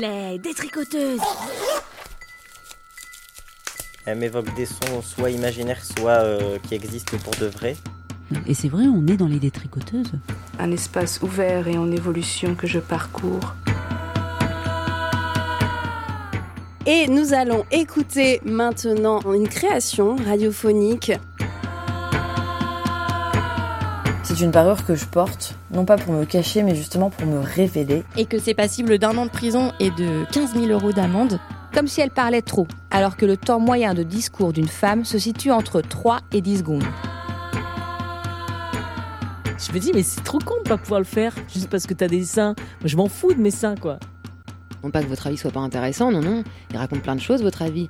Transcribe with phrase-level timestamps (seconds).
[0.00, 1.20] Les détricoteuses
[4.06, 7.76] Elle m'évoque des sons soit imaginaires, soit euh, qui existent pour de vrai.
[8.46, 10.12] Et c'est vrai, on est dans les détricoteuses.
[10.60, 13.54] Un espace ouvert et en évolution que je parcours.
[16.86, 21.12] Et nous allons écouter maintenant une création radiophonique.
[24.38, 27.40] C'est une parure que je porte, non pas pour me cacher, mais justement pour me
[27.40, 28.04] révéler.
[28.16, 31.40] Et que c'est passible d'un an de prison et de 15 000 euros d'amende.
[31.74, 35.18] Comme si elle parlait trop, alors que le temps moyen de discours d'une femme se
[35.18, 36.84] situe entre 3 et 10 secondes.
[39.58, 41.94] Je me dis, mais c'est trop con de pas pouvoir le faire, juste parce que
[41.94, 42.54] t'as des seins.
[42.80, 43.98] Moi, je m'en fous de mes seins, quoi.
[44.84, 46.44] Non pas que votre avis soit pas intéressant, non, non.
[46.70, 47.88] Il raconte plein de choses, votre avis.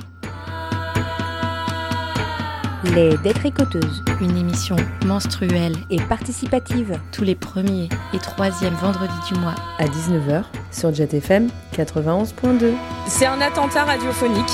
[2.85, 4.05] Les détricoteuses.
[4.21, 6.97] Une émission menstruelle et participative.
[7.11, 9.57] tous les premiers et troisièmes vendredis du mois.
[9.79, 12.73] À 19h sur Jet FM 91.2.
[13.09, 14.45] C'est un attentat radiophonique.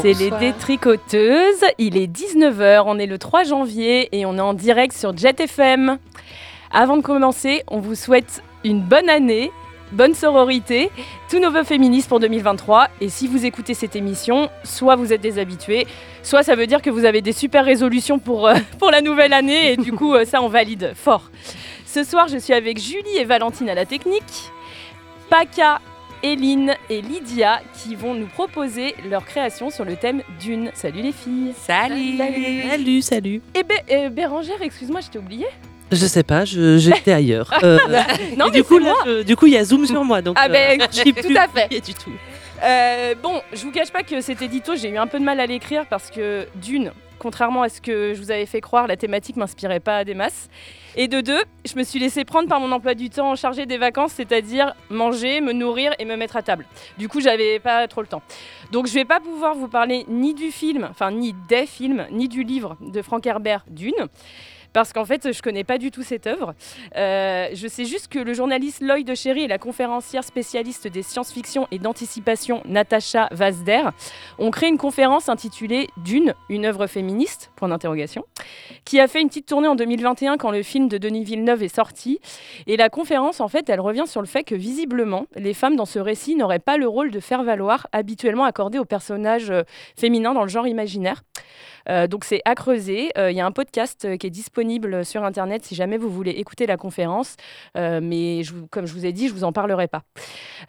[0.00, 1.64] C'est les détricoteuses.
[1.76, 5.38] Il est 19h, on est le 3 janvier et on est en direct sur Jet
[5.38, 5.98] FM.
[6.72, 9.50] Avant de commencer, on vous souhaite une bonne année,
[9.92, 10.90] bonne sororité,
[11.30, 12.88] tous nos vœux féministes pour 2023.
[13.00, 15.86] Et si vous écoutez cette émission, soit vous êtes des habitués,
[16.22, 19.32] soit ça veut dire que vous avez des super résolutions pour, euh, pour la nouvelle
[19.32, 21.30] année et du coup, euh, ça on valide fort.
[21.86, 24.50] Ce soir, je suis avec Julie et Valentine à la technique,
[25.30, 25.80] Paca,
[26.22, 30.70] Eline et Lydia qui vont nous proposer leur création sur le thème d'une.
[30.74, 32.18] Salut les filles Salut
[32.68, 35.46] Salut, salut Et Bé- euh, Bérangère, excuse-moi, je t'ai oublié
[35.90, 37.50] Je sais pas, j'étais ailleurs.
[37.62, 37.78] Euh,
[38.36, 40.36] Non, mais du coup, là, je- du coup, il y a Zoom sur moi, donc
[40.38, 41.68] Ah ben, euh, je suis tout plus à fait.
[41.80, 42.12] du tout.
[42.62, 45.38] Euh, bon, je vous cache pas que cet édito, j'ai eu un peu de mal
[45.40, 48.96] à l'écrire parce que d'une, contrairement à ce que je vous avais fait croire, la
[48.96, 50.48] thématique m'inspirait pas des masses.
[50.96, 53.78] Et de deux, je me suis laissée prendre par mon emploi du temps chargé des
[53.78, 56.64] vacances, c'est-à-dire manger, me nourrir et me mettre à table.
[56.98, 58.22] Du coup, j'avais pas trop le temps.
[58.72, 62.26] Donc, je vais pas pouvoir vous parler ni du film, enfin ni des films, ni
[62.28, 63.94] du livre de Frank Herbert, Dune.
[64.72, 66.54] Parce qu'en fait, je connais pas du tout cette œuvre.
[66.96, 71.66] Euh, je sais juste que le journaliste Lloyd Cherry et la conférencière spécialiste des science-fiction
[71.70, 73.82] et d'anticipation Natacha Vazder
[74.38, 78.24] ont créé une conférence intitulée Dune, une œuvre féministe point d'interrogation,
[78.84, 81.74] qui a fait une petite tournée en 2021 quand le film de Denis Villeneuve est
[81.74, 82.20] sorti.
[82.66, 85.86] Et la conférence, en fait, elle revient sur le fait que visiblement, les femmes dans
[85.86, 89.62] ce récit n'auraient pas le rôle de faire valoir habituellement accordé aux personnages euh,
[89.96, 91.22] féminins dans le genre imaginaire.
[91.90, 93.10] Euh, donc c'est à creuser.
[93.16, 96.10] Euh, Il y a un podcast euh, qui est disponible sur Internet si jamais vous
[96.10, 97.36] voulez écouter la conférence.
[97.76, 100.02] Euh, mais je comme je vous ai dit, je vous en parlerai pas.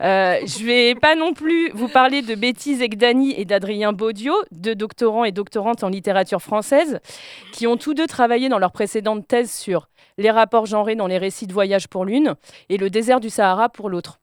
[0.02, 4.76] Euh, je vais pas non plus vous parler de Betty Zegdani et d'Adrien Baudio, deux
[4.76, 7.00] doctorants et doctorantes en littérature française,
[7.52, 11.18] qui ont tous deux travaillé dans leur précédente thèse sur les rapports genrés dans les
[11.18, 12.36] récits de voyage pour l'une
[12.70, 14.20] et le désert du Sahara pour l'autre.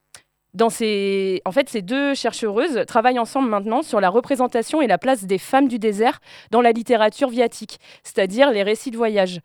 [0.71, 1.43] Ces...
[1.45, 5.39] En fait, ces deux chercheuses travaillent ensemble maintenant sur la représentation et la place des
[5.39, 9.41] femmes du désert dans la littérature viatique, c'est-à-dire les récits de voyage.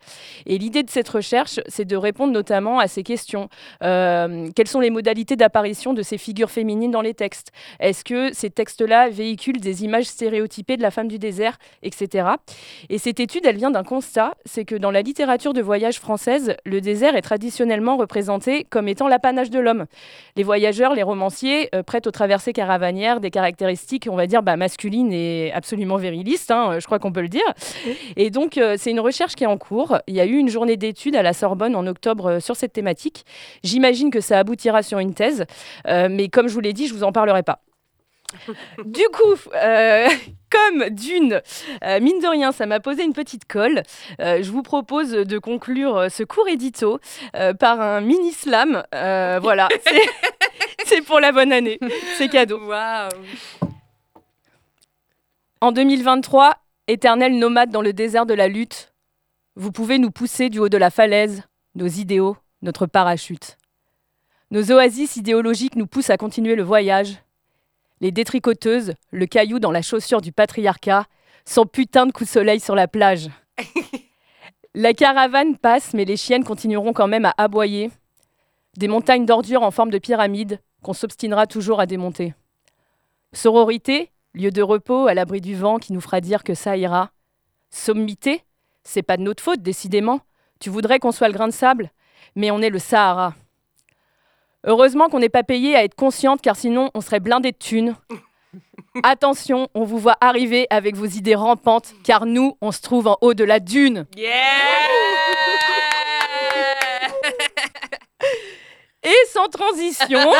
[0.46, 3.48] Et l'idée de cette recherche, c'est de répondre notamment à ces questions.
[3.82, 7.52] Euh, quelles sont les modalités d'apparition de ces figures féminines dans les textes?
[7.80, 12.28] Est-ce que ces textes-là véhiculent des images stéréotypées de la femme du désert, etc.
[12.88, 16.56] Et cette étude, elle vient d'un constat, c'est que dans la littérature de voyage française,
[16.64, 19.86] le désert est traditionnellement représenté comme étant l'apanage de l'homme.
[20.36, 24.56] Les voyageurs, les romanciers euh, prêtent aux traversées caravanières des caractéristiques, on va dire, bah,
[24.56, 27.42] masculines et absolument virilistes, hein, je crois qu'on peut le dire.
[28.16, 29.98] Et donc, euh, c'est une recherche qui est en cours.
[30.06, 32.72] Il y a eu une journée d'études à la Sorbonne en octobre euh, sur cette
[32.72, 33.24] thématique.
[33.62, 35.44] J'imagine que ça aboutira sur une thèse,
[35.88, 37.60] euh, mais comme je vous l'ai dit, je vous en parlerai pas.
[38.86, 40.08] Du coup, euh,
[40.50, 41.42] comme d'une,
[41.84, 43.82] euh, mine de rien, ça m'a posé une petite colle.
[44.20, 46.98] euh, je vous propose de conclure euh, ce court édito
[47.36, 48.82] euh, par un mini slam.
[48.94, 49.68] Euh, voilà,
[50.86, 51.78] c'est- pour la bonne année.
[52.18, 52.60] C'est cadeau.
[55.60, 56.56] En 2023,
[56.88, 58.92] éternel nomade dans le désert de la lutte,
[59.54, 63.58] vous pouvez nous pousser du haut de la falaise, nos idéaux, notre parachute.
[64.50, 67.18] Nos oasis idéologiques nous poussent à continuer le voyage.
[68.00, 71.06] Les détricoteuses, le caillou dans la chaussure du patriarcat,
[71.44, 73.28] sans putain de coup de soleil sur la plage.
[74.74, 77.90] La caravane passe, mais les chiennes continueront quand même à aboyer.
[78.76, 82.34] Des montagnes d'ordures en forme de pyramide qu'on s'obstinera toujours à démonter.
[83.32, 87.10] Sororité, lieu de repos à l'abri du vent qui nous fera dire que ça ira.
[87.70, 88.44] Sommité,
[88.82, 90.20] c'est pas de notre faute, décidément.
[90.58, 91.90] Tu voudrais qu'on soit le grain de sable,
[92.34, 93.34] mais on est le Sahara.
[94.64, 97.96] Heureusement qu'on n'est pas payé à être consciente, car sinon on serait blindé de thunes.
[99.02, 103.16] Attention, on vous voit arriver avec vos idées rampantes, car nous, on se trouve en
[103.22, 104.06] haut de la dune.
[109.32, 110.20] Sans transition.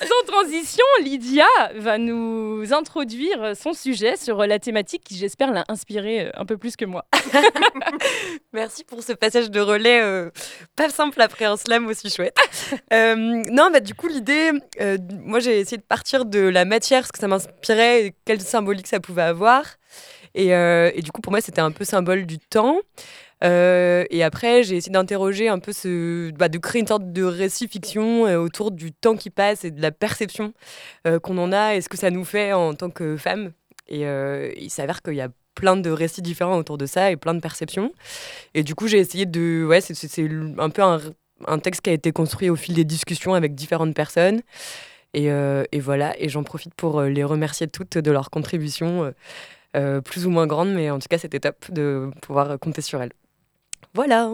[0.00, 1.46] Sans transition, Lydia
[1.76, 6.56] va nous introduire son sujet sur la thématique qui, j'espère, l'a inspiré euh, un peu
[6.56, 7.04] plus que moi.
[8.52, 10.30] Merci pour ce passage de relais euh,
[10.76, 12.36] pas simple après un slam aussi chouette.
[12.92, 14.50] Euh, non, bah, du coup, l'idée,
[14.80, 18.40] euh, moi j'ai essayé de partir de la matière, ce que ça m'inspirait, et quelle
[18.40, 19.64] symbolique ça pouvait avoir.
[20.34, 22.78] Et, et du coup, pour moi, c'était un peu symbole du temps.
[23.44, 26.30] Euh, et après, j'ai essayé d'interroger un peu ce.
[26.32, 29.70] bah, de créer une sorte de récit fiction euh, autour du temps qui passe et
[29.70, 30.54] de la perception
[31.06, 33.52] euh, qu'on en a et ce que ça nous fait en tant que femme.
[33.88, 34.02] Et
[34.58, 37.40] il s'avère qu'il y a plein de récits différents autour de ça et plein de
[37.40, 37.92] perceptions.
[38.54, 39.64] Et du coup, j'ai essayé de.
[39.64, 40.28] Ouais, c'est-
[40.58, 44.40] un peu un, texte qui a été construit au fil des discussions avec différentes personnes.
[45.14, 49.14] Et, et voilà, et j'en profite pour les remercier toutes de leur contribution,
[50.04, 53.12] plus ou moins grande, mais en tout cas, c'était top de pouvoir compter sur elles.
[53.94, 54.30] Voilà.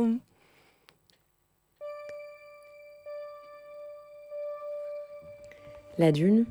[5.98, 6.46] La dune,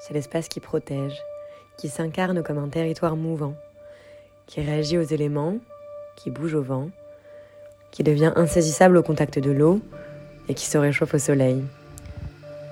[0.00, 1.22] c'est l'espace qui protège,
[1.78, 3.54] qui s'incarne comme un territoire mouvant,
[4.46, 5.58] qui réagit aux éléments,
[6.16, 6.90] qui bouge au vent,
[7.90, 9.80] qui devient insaisissable au contact de l'eau
[10.48, 11.62] et qui se réchauffe au soleil.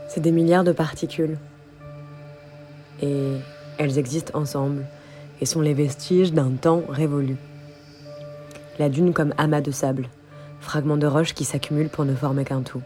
[0.09, 1.39] C'est des milliards de particules.
[3.01, 3.37] Et
[3.79, 4.85] elles existent ensemble
[5.41, 7.37] et sont les vestiges d'un temps révolu.
[8.81, 10.09] La dune comme amas de sable,
[10.59, 12.81] fragments de roche qui s'accumulent pour ne former qu'un tout.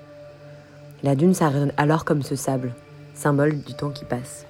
[1.04, 2.74] La dune, résonne alors comme ce sable,
[3.14, 4.44] symbole du temps qui passe.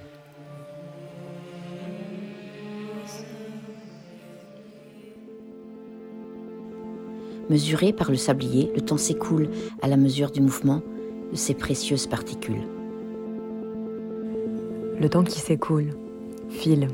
[7.50, 9.50] Mesuré par le sablier, le temps s'écoule
[9.82, 10.81] à la mesure du mouvement
[11.31, 12.64] de ces précieuses particules.
[14.99, 15.90] Le temps qui s'écoule,
[16.49, 16.88] file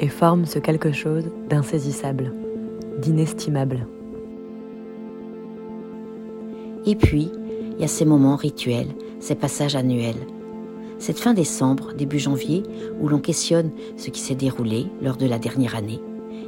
[0.00, 2.34] et forme ce quelque chose d'insaisissable,
[3.00, 3.86] d'inestimable.
[6.86, 7.30] Et puis,
[7.74, 8.88] il y a ces moments rituels,
[9.20, 10.26] ces passages annuels.
[10.98, 12.62] Cette fin décembre, début janvier,
[13.00, 16.00] où l'on questionne ce qui s'est déroulé lors de la dernière année,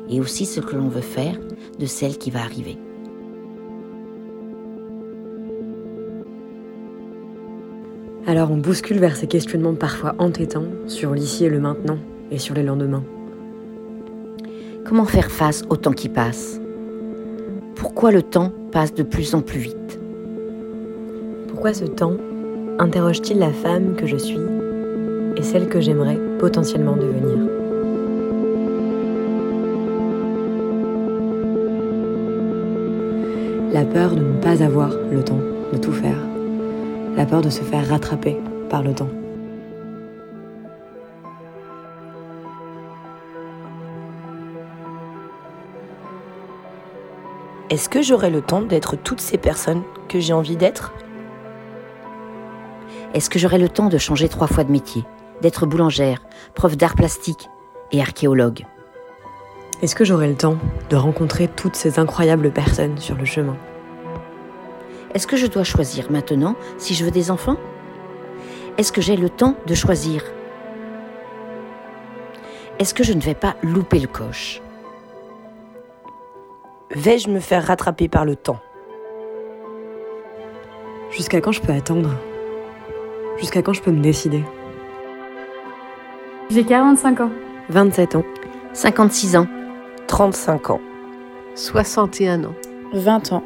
[0.09, 1.39] et aussi ce que l'on veut faire
[1.79, 2.79] de celle qui va arriver.
[8.27, 11.99] Alors on bouscule vers ces questionnements parfois entêtants sur l'ici et le maintenant
[12.31, 13.05] et sur les lendemains.
[14.89, 16.59] Comment faire face au temps qui passe?
[17.75, 20.01] Pourquoi le temps passe de plus en plus vite?
[21.47, 22.17] Pourquoi ce temps
[22.79, 24.41] interroge-t-il la femme que je suis
[25.37, 27.37] et celle que j'aimerais potentiellement devenir?
[33.75, 36.17] La peur de ne pas avoir le temps de tout faire.
[37.15, 38.39] La peur de se faire rattraper
[38.71, 39.11] par le temps.
[47.71, 50.95] Est-ce que j'aurai le temps d'être toutes ces personnes que j'ai envie d'être?
[53.13, 55.05] Est-ce que j'aurai le temps de changer trois fois de métier
[55.43, 56.23] D'être boulangère,
[56.55, 57.51] prof d'art plastique
[57.93, 58.65] et archéologue?
[59.83, 60.57] Est-ce que j'aurai le temps
[60.89, 63.59] de rencontrer toutes ces incroyables personnes sur le chemin?
[65.13, 67.59] Est-ce que je dois choisir maintenant si je veux des enfants?
[68.79, 70.25] Est-ce que j'ai le temps de choisir?
[72.79, 74.63] Est-ce que je ne vais pas louper le coche?
[76.91, 78.59] Vais-je me faire rattraper par le temps?
[81.11, 82.09] Jusqu'à quand je peux attendre?
[83.39, 84.43] Jusqu'à quand je peux me décider?
[86.49, 87.31] J'ai 45 ans.
[87.69, 88.25] 27 ans.
[88.73, 89.47] 56 ans.
[90.07, 90.81] 35 ans.
[91.57, 92.55] 61 ans.
[92.95, 93.43] 20 ans.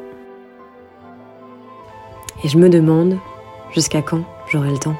[2.45, 3.17] Et je me demande
[3.73, 4.95] jusqu'à quand j'aurai le temps?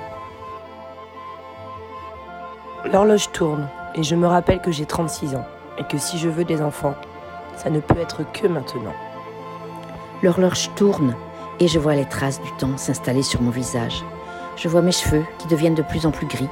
[2.91, 5.45] L'horloge tourne et je me rappelle que j'ai 36 ans
[5.77, 6.95] et que si je veux des enfants,
[7.57, 8.93] ça ne peut être que maintenant.
[10.21, 11.15] L'horloge tourne
[11.59, 14.03] et je vois les traces du temps s'installer sur mon visage.
[14.55, 16.49] Je vois mes cheveux qui deviennent de plus en plus gris,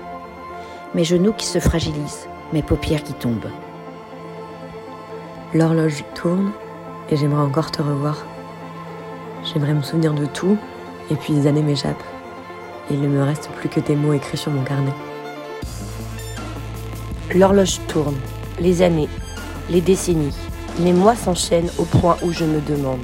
[0.93, 3.49] mes genoux qui se fragilisent, mes paupières qui tombent.
[5.53, 6.51] L'horloge tourne
[7.09, 8.25] et j'aimerais encore te revoir.
[9.43, 10.57] J'aimerais me souvenir de tout
[11.09, 12.03] et puis des années m'échappent.
[12.89, 14.93] Il ne me reste plus que tes mots écrits sur mon carnet.
[17.33, 18.17] L'horloge tourne,
[18.59, 19.07] les années,
[19.69, 20.35] les décennies,
[20.79, 23.01] les mois s'enchaînent au point où je me demande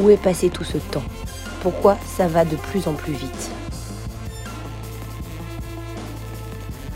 [0.00, 1.02] où est passé tout ce temps?
[1.62, 3.50] Pourquoi ça va de plus en plus vite?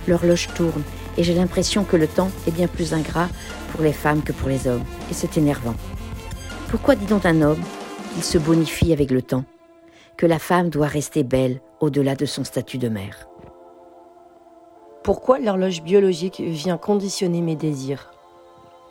[0.09, 0.83] L'horloge tourne
[1.17, 3.29] et j'ai l'impression que le temps est bien plus ingrat
[3.73, 4.85] pour les femmes que pour les hommes.
[5.11, 5.75] Et c'est énervant.
[6.69, 7.63] Pourquoi dit donc un homme
[8.15, 9.45] qu'il se bonifie avec le temps
[10.17, 13.29] Que la femme doit rester belle au-delà de son statut de mère?
[15.03, 18.14] Pourquoi l'horloge biologique vient conditionner mes désirs?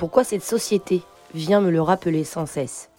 [0.03, 1.01] pourquoi cette société
[1.33, 2.89] vient me le rappeler sans cesse.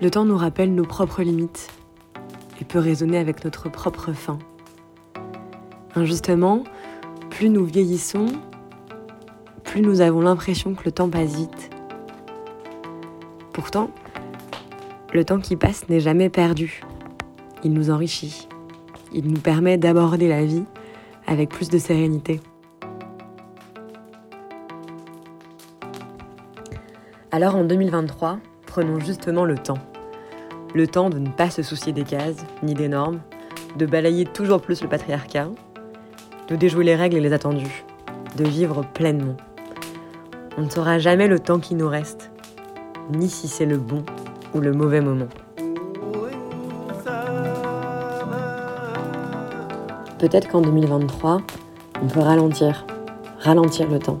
[0.00, 1.72] Le temps nous rappelle nos propres limites
[2.60, 4.38] et peut résonner avec notre propre fin.
[5.96, 6.62] Injustement,
[7.30, 8.26] plus nous vieillissons,
[9.64, 11.70] plus nous avons l'impression que le temps passe vite.
[13.52, 13.90] Pourtant,
[15.14, 16.82] le temps qui passe n'est jamais perdu.
[17.62, 18.48] Il nous enrichit.
[19.12, 20.64] Il nous permet d'aborder la vie
[21.28, 22.40] avec plus de sérénité.
[27.30, 29.78] Alors en 2023, prenons justement le temps.
[30.74, 33.20] Le temps de ne pas se soucier des cases, ni des normes,
[33.78, 35.48] de balayer toujours plus le patriarcat,
[36.48, 37.84] de déjouer les règles et les attendus,
[38.36, 39.36] de vivre pleinement.
[40.58, 42.32] On ne saura jamais le temps qui nous reste,
[43.12, 44.04] ni si c'est le bon
[44.60, 45.28] le mauvais moment.
[50.18, 51.42] Peut-être qu'en 2023,
[52.02, 52.86] on peut ralentir,
[53.40, 54.18] ralentir le temps,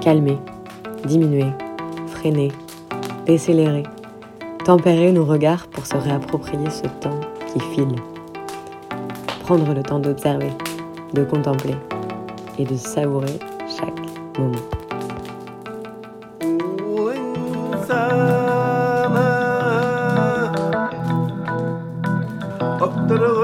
[0.00, 0.38] calmer,
[1.04, 1.46] diminuer,
[2.06, 2.52] freiner,
[3.26, 3.82] décélérer,
[4.64, 7.20] tempérer nos regards pour se réapproprier ce temps
[7.52, 7.96] qui file.
[9.44, 10.52] Prendre le temps d'observer,
[11.12, 11.76] de contempler
[12.58, 13.38] et de savourer
[13.68, 14.79] chaque moment.
[23.10, 23.39] ಮಾತರು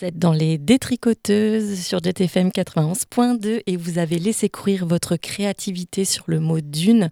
[0.00, 6.06] Vous êtes dans les détricoteuses sur JTFM 91.2 et vous avez laissé courir votre créativité
[6.06, 7.10] sur le mot dune.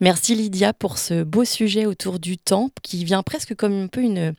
[0.00, 4.02] Merci Lydia pour ce beau sujet autour du temps qui vient presque comme un peu
[4.02, 4.34] une,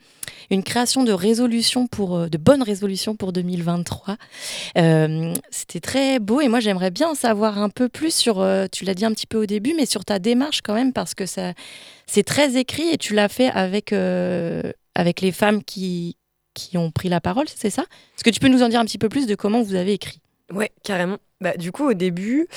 [0.49, 4.15] une création de résolution pour euh, de bonnes résolutions pour 2023.
[4.77, 8.67] Euh, C'était très beau et moi j'aimerais bien en savoir un peu plus sur, euh,
[8.71, 11.15] tu l'as dit un petit peu au début, mais sur ta démarche quand même parce
[11.15, 11.51] que ça
[12.07, 16.15] c'est très écrit et tu l'as fait avec, euh, avec les femmes qui,
[16.67, 17.83] qui ont pris la parole, c'est ça?
[18.15, 19.93] Est-ce que tu peux nous en dire un petit peu plus de comment vous avez
[19.93, 20.21] écrit?
[20.53, 21.17] Ouais, carrément.
[21.41, 22.47] Bah, du coup, au début,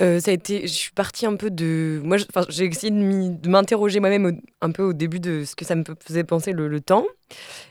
[0.00, 2.00] euh, ça a été, je suis partie un peu de.
[2.04, 5.74] Moi, j'ai essayé de de m'interroger moi-même un peu au début de ce que ça
[5.74, 7.04] me faisait penser le, temps.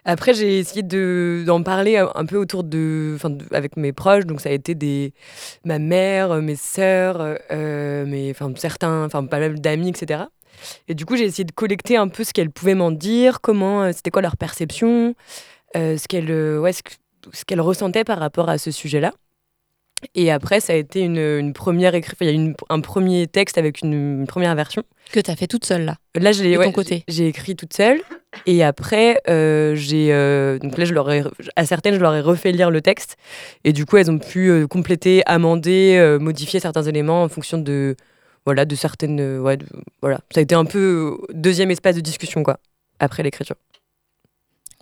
[0.04, 4.26] Après, j'ai essayé de- d'en parler un, peu autour de, de- avec mes proches.
[4.26, 5.14] Donc, ça a été des,
[5.64, 10.26] ma mère, euh, mes sœurs, euh, mes, certains, enfin, pas mal d'amis, etc.
[10.88, 13.92] Et du coup, j'ai essayé de collecter un peu ce qu'elles pouvaient m'en dire, comment,
[13.94, 15.16] c'était quoi leur perception,
[15.76, 16.92] ce qu'elles, euh, ouais, ce que-
[17.34, 19.12] ce qu'elles ressentaient par rapport à ce sujet-là.
[20.14, 22.82] Et après, ça a été une, une première écrit, enfin, il y a une- un
[22.82, 24.84] premier texte avec une, une première version.
[25.12, 27.04] Que tu as fait toute seule là Là, ouais, ton côté.
[27.08, 28.00] j'ai j'ai écrit toute seule.
[28.46, 31.24] Et après, euh, j'ai euh, donc là, je leur ai,
[31.56, 33.18] à certaines, je leur ai refait lire le texte.
[33.64, 37.58] Et du coup, elles ont pu euh, compléter, amender, euh, modifier certains éléments en fonction
[37.58, 37.96] de
[38.46, 39.66] voilà de certaines, euh, ouais, de-
[40.02, 40.20] voilà.
[40.32, 42.60] Ça a été un peu euh, deuxième espace de discussion quoi
[43.00, 43.56] après l'écriture.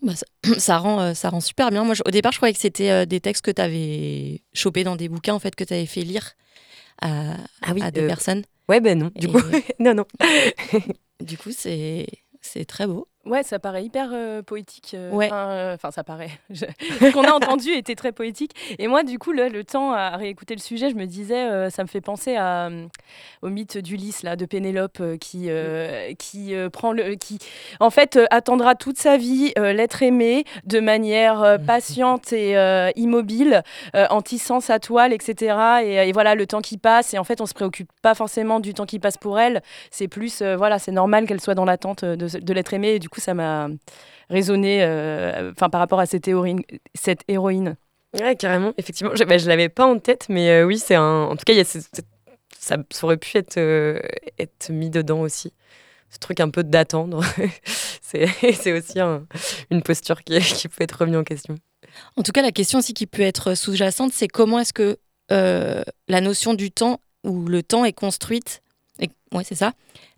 [0.05, 0.25] Bah, ça,
[0.59, 1.83] ça rend, euh, ça rend super bien.
[1.83, 4.83] Moi, je- au départ, je croyais que c'était euh, des textes que tu avais chopés
[4.83, 6.33] dans des bouquins, en fait, que tu avais fait lire
[7.01, 8.43] à, à des euh, personnes.
[8.69, 9.11] Ouais, ben non.
[9.15, 9.39] Du Et- coup,
[9.79, 10.05] non, non.
[11.21, 12.07] du coup, c'est
[12.41, 13.07] c'est très beau.
[13.25, 14.91] Ouais, ça paraît hyper euh, poétique.
[14.93, 15.25] euh, Ouais.
[15.25, 16.29] Enfin, euh, enfin, ça paraît.
[16.51, 16.65] Je-
[16.99, 18.51] Ce qu'on a entendu était très poétique.
[18.77, 21.69] Et moi, du coup, là, le temps à réécouter le sujet, je me disais, euh,
[21.71, 22.85] ça me fait penser à, euh,
[23.41, 27.39] au mythe d'Ulysse, là, de Pénélope, euh, qui, euh, qui euh, prend le, qui,
[27.79, 32.55] en fait, euh, attendra toute sa vie euh, l'être aimé de manière euh, patiente et
[32.57, 33.63] euh, immobile,
[33.95, 35.57] euh, en tissant sa toile, etc.
[35.83, 37.13] Et, et voilà, le temps qui passe.
[37.13, 39.63] Et en fait, on se préoccupe pas forcément du temps qui passe pour elle.
[39.89, 42.89] C'est plus, euh, voilà, c'est normal qu'elle soit dans l'attente de, de l'être aimé.
[42.95, 43.67] Et du coup, ça m'a
[44.29, 46.61] résonné euh, enfin par rapport à cette héroïne.
[46.93, 47.75] Cette héroïne.
[48.19, 49.11] Ouais, carrément, effectivement.
[49.15, 51.23] Je, bah, je l'avais pas en tête, mais euh, oui, c'est un.
[51.23, 52.01] En tout cas, il y a ce- ce-
[52.59, 53.99] ça, ça aurait pu être, euh,
[54.39, 55.51] être mis dedans aussi.
[56.09, 57.21] Ce truc un peu d'attendre.
[58.01, 59.25] c'est c'est aussi un-
[59.69, 61.55] une posture qui, qui peut être remise en question.
[62.17, 64.97] En tout cas, la question aussi qui peut être sous-jacente, c'est comment est-ce que
[65.31, 68.61] euh, la notion du temps ou le temps est construite,
[68.99, 69.73] et, ouais, c'est ça,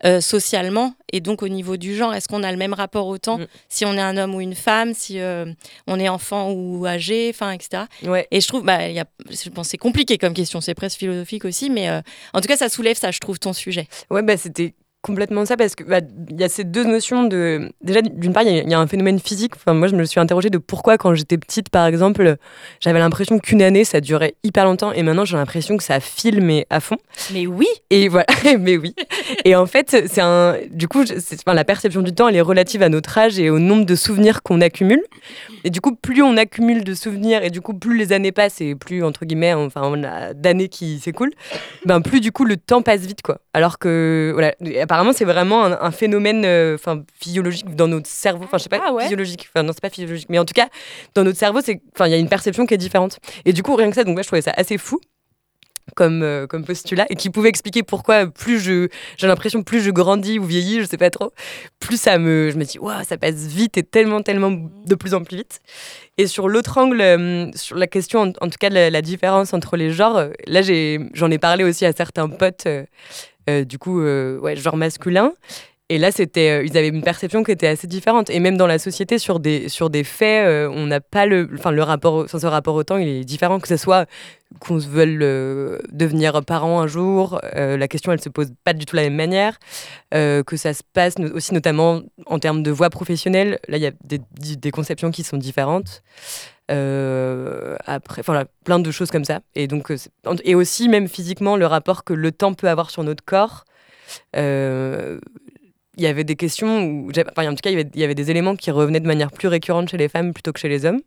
[0.05, 2.13] euh, socialement et donc au niveau du genre.
[2.13, 4.55] Est-ce qu'on a le même rapport au temps si on est un homme ou une
[4.55, 5.46] femme, si euh,
[5.88, 7.84] on est enfant ou âgé, enfin, etc.
[8.03, 8.27] Ouais.
[8.31, 11.46] Et je trouve, bah, y a, je pense, c'est compliqué comme question, c'est presque philosophique
[11.46, 12.01] aussi, mais euh,
[12.34, 13.88] en tout cas, ça soulève ça, je trouve, ton sujet.
[14.10, 16.00] Ouais, bah, c'était complètement ça parce que bah,
[16.30, 19.20] il y a ces deux notions de déjà d'une part il y, a un phénomène
[19.20, 19.54] physique.
[19.56, 22.36] Enfin moi je me suis interrogée de pourquoi quand j'étais petite par exemple
[22.82, 26.42] j'avais l'impression qu'une année ça durait hyper longtemps et maintenant j'ai l'impression que ça file
[26.42, 26.98] mais à fond.
[27.32, 27.68] Mais oui.
[27.89, 28.25] Et voilà
[28.60, 28.96] mais oui.
[29.46, 32.82] Et en fait c'est un du coup enfin, la perception du temps elle est relative
[32.82, 35.04] à notre âge et au nombre de souvenirs qu'on accumule.
[35.63, 38.62] Et du coup plus on accumule de souvenirs et du coup plus les années passent
[38.62, 41.34] et plus entre guillemets enfin on a d'années qui s'écoulent
[41.86, 43.39] ben plus du coup le temps passe vite quoi.
[43.54, 44.54] Alors que voilà
[44.88, 48.46] apparemment, c'est vraiment un, phénomène euh, enfin physiologique dans notre cerveau.
[48.46, 49.50] Enfin, je sais pas, ah physiologique.
[49.53, 50.27] Enfin, non, c'est pas physiologique.
[50.29, 50.70] Mais en tout cas,
[51.13, 53.20] dans notre cerveau, c'est, enfin, il y a une perception qui est différente.
[53.44, 55.01] Et du coup, rien que ça, donc moi, je trouvais ça assez fou
[55.96, 59.89] comme, euh, comme postulat et qui pouvait expliquer pourquoi plus je j'ai l'impression plus je
[59.89, 61.32] grandis ou vieillis je sais pas trop
[61.79, 65.13] plus ça me je me dis waouh ça passe vite et tellement tellement de plus
[65.13, 65.62] en plus vite
[66.17, 69.77] et sur l'autre angle euh, sur la question en, tout cas de la, différence entre
[69.77, 72.67] les genres là j'ai j'en ai parlé aussi à certains potes
[73.66, 75.34] du coup, euh, ouais, genre masculin.
[75.89, 78.30] Et là, c'était, euh, ils avaient une perception qui était assez différente.
[78.30, 81.72] Et même dans la société, sur des, sur des faits, on n'a pas le, enfin,
[81.72, 83.60] le rapport, sans ce rapport au temps, il est différent.
[83.60, 84.06] Que ce soit
[84.60, 85.18] qu'on se veuille
[85.92, 89.16] devenir parent un jour, la question, elle se pose pas du tout de la même
[89.16, 89.60] manière.
[90.12, 93.60] que ça se passe aussi, notamment en termes de voie professionnelle.
[93.70, 94.20] Là, il y a des,
[94.58, 96.04] des, conceptions qui sont différentes.
[96.69, 99.41] Euh, après, voilà, plein de choses comme ça.
[99.55, 99.97] Et donc, euh,
[100.43, 103.65] et aussi même physiquement, le rapport que le temps peut avoir sur notre corps.
[104.36, 105.19] Euh,
[105.97, 108.69] il y avait des questions enfin, en tout cas, il y, avait, des éléments qui
[108.69, 111.01] revenaient de manière plus récurrente chez les femmes plutôt que chez les hommes.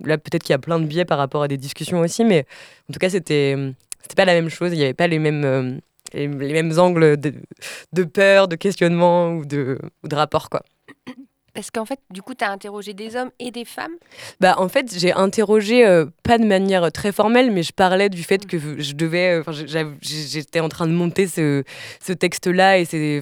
[0.00, 2.44] Là, peut-être qu'il y a plein de biais par rapport à des discussions aussi, mais
[2.90, 3.56] en tout cas, c'était
[4.02, 4.72] c'était pas la même chose.
[4.72, 5.80] Il n'y avait pas les mêmes
[6.12, 7.34] les, mêmes angles de,
[7.92, 10.62] de, peur, de questionnement ou de, ou de rapport, quoi.
[11.58, 13.96] Parce qu'en fait, du coup, tu as interrogé des hommes et des femmes?
[14.38, 18.22] Bah, en fait, j'ai interrogé, euh, pas de manière très formelle, mais je parlais du
[18.22, 18.46] fait mm.
[18.46, 19.40] que je devais.
[19.40, 21.64] Euh, j'étais en train de monter ce,
[22.00, 23.16] ce texte-là et, et,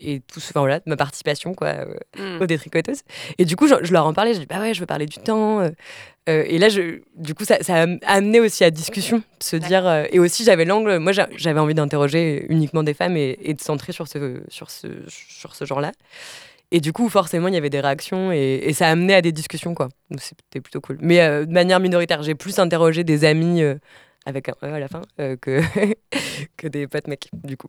[0.00, 2.42] et, tout enfin, voilà, ma participation quoi, euh, mm.
[2.42, 3.00] aux détricoteuses.
[3.38, 4.34] Et du coup, je, leur en parlais.
[4.34, 5.68] Je dis, bah ouais, je veux parler du temps.
[6.28, 10.06] et là, je, du coup, ça, ça, a amené aussi à discussion, se dire.
[10.12, 10.98] et aussi, j'avais l'angle.
[10.98, 14.86] Moi, j'avais envie d'interroger uniquement des femmes et, et, de centrer sur ce, sur ce,
[15.08, 15.90] sur ce genre-là.
[16.74, 19.30] Et du coup, forcément, il y avait des réactions et, ça a amené à des
[19.30, 19.90] discussions, quoi.
[20.18, 20.98] C'était plutôt cool.
[21.00, 23.76] Mais euh, de manière minoritaire, j'ai plus interrogé des amis euh,
[24.26, 25.60] avec un E à la fin euh, que,
[26.56, 27.68] que des potes mecs, du coup.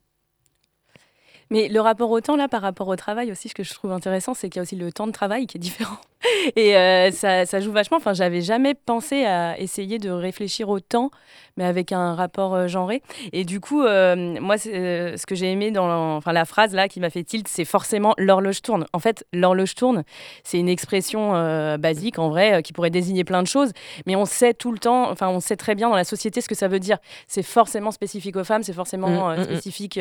[1.51, 3.91] Mais le rapport au temps, là, par rapport au travail aussi, ce que je trouve
[3.91, 5.97] intéressant, c'est qu'il y a aussi le temps de travail qui est différent.
[6.55, 7.97] Et euh, ça, ça, joue vachement.
[7.97, 11.11] Enfin, j'avais jamais pensé à essayer de réfléchir au temps,
[11.57, 13.01] mais avec un rapport euh, genré.
[13.33, 16.99] Et du coup, euh, moi, ce que j'ai aimé dans enfin, la phrase là qui
[16.99, 18.85] m'a fait tilt, c'est forcément l'horloge tourne.
[18.93, 20.03] En fait, l'horloge tourne,
[20.43, 21.33] c'est une expression
[21.77, 23.71] basique en vrai qui pourrait désigner plein de choses,
[24.05, 26.47] mais on sait tout le temps, enfin, on sait très bien dans la société ce
[26.47, 26.97] que ça veut dire.
[27.27, 29.43] C'est forcément spécifique aux femmes, c'est forcément mmh, mmh, mmh.
[29.43, 29.99] spécifique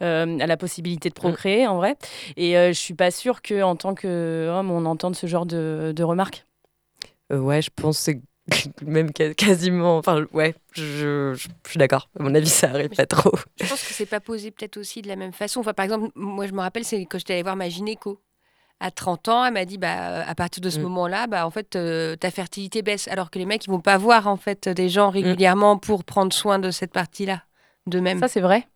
[0.00, 1.96] à la possibilité de procréer en vrai.
[2.36, 6.02] Et je suis pas sûre que en tant qu'homme, on entende ce genre de de,
[6.02, 6.46] remarques?
[7.32, 8.20] Euh, Ouais, je pense c'est
[8.82, 9.98] même quasiment.
[9.98, 11.34] Enfin, ouais, je,
[11.66, 12.08] suis d'accord.
[12.18, 13.32] À mon avis, ça arrive pas trop.
[13.60, 15.60] Je pense que c'est pas posé peut-être aussi de la même façon.
[15.60, 18.20] Enfin, par exemple, moi, je me rappelle, c'est quand j'étais allée voir ma gynéco.
[18.78, 20.82] À 30 ans, elle m'a dit, bah, à partir de ce mm.
[20.82, 23.08] moment-là, bah, en fait, euh, ta fertilité baisse.
[23.08, 25.14] Alors que les mecs, ils vont pas voir, en fait, des gens mm.
[25.14, 27.42] régulièrement pour prendre soin de cette partie-là,
[27.86, 28.20] de même.
[28.20, 28.68] Ça, c'est vrai.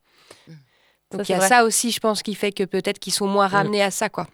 [1.13, 3.49] Donc, il y a ça aussi, je pense, qui fait que peut-être qu'ils sont moins
[3.49, 3.53] mm.
[3.53, 4.27] ramenés à ça, quoi.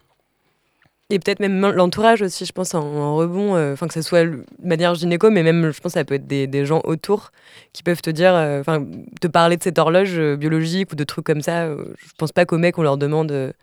[1.08, 4.44] Et peut-être même l'entourage aussi, je pense, en, rebond, euh, enfin que ce soit de
[4.60, 7.30] manière gynéco, mais même, je pense, ça peut être des, des gens autour
[7.72, 8.84] qui peuvent te dire, euh, enfin,
[9.20, 11.68] te parler de cette horloge euh, biologique ou de trucs comme ça.
[11.68, 13.54] je pense pas qu'aux mecs, on leur demande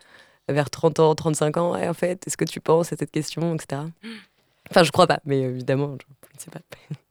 [0.48, 3.82] vers 30 ans, 35 ans, en fait, est-ce que tu penses à cette question, etc.
[4.72, 6.62] Enfin, je crois pas, mais évidemment, je ne sais pas.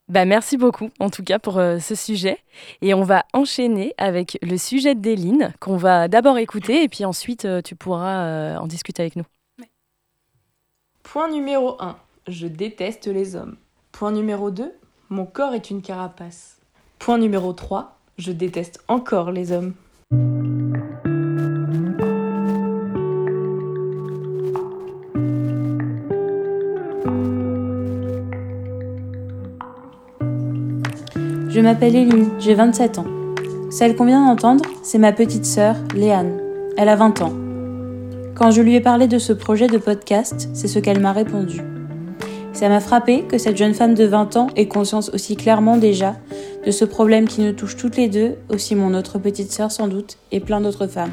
[0.08, 2.38] Bah, merci beaucoup, en tout cas, pour ce sujet.
[2.80, 7.46] Et on va enchaîner avec le sujet d'Eline, qu'on va d'abord écouter, et puis ensuite,
[7.64, 9.24] tu pourras en discuter avec nous.
[11.02, 11.96] Point numéro 1.
[12.28, 13.56] Je déteste les hommes.
[13.90, 14.72] Point numéro 2.
[15.10, 16.56] Mon corps est une carapace.
[16.98, 17.98] Point numéro 3.
[18.18, 19.74] Je déteste encore les hommes.
[31.48, 33.06] Je m'appelle Eline, j'ai 27 ans.
[33.70, 36.40] Celle qu'on vient d'entendre, c'est ma petite sœur, Léane.
[36.78, 37.41] Elle a 20 ans.
[38.34, 41.60] Quand je lui ai parlé de ce projet de podcast, c'est ce qu'elle m'a répondu.
[42.54, 46.16] Ça m'a frappé que cette jeune femme de 20 ans ait conscience aussi clairement déjà
[46.64, 49.86] de ce problème qui nous touche toutes les deux, aussi mon autre petite sœur sans
[49.86, 51.12] doute, et plein d'autres femmes.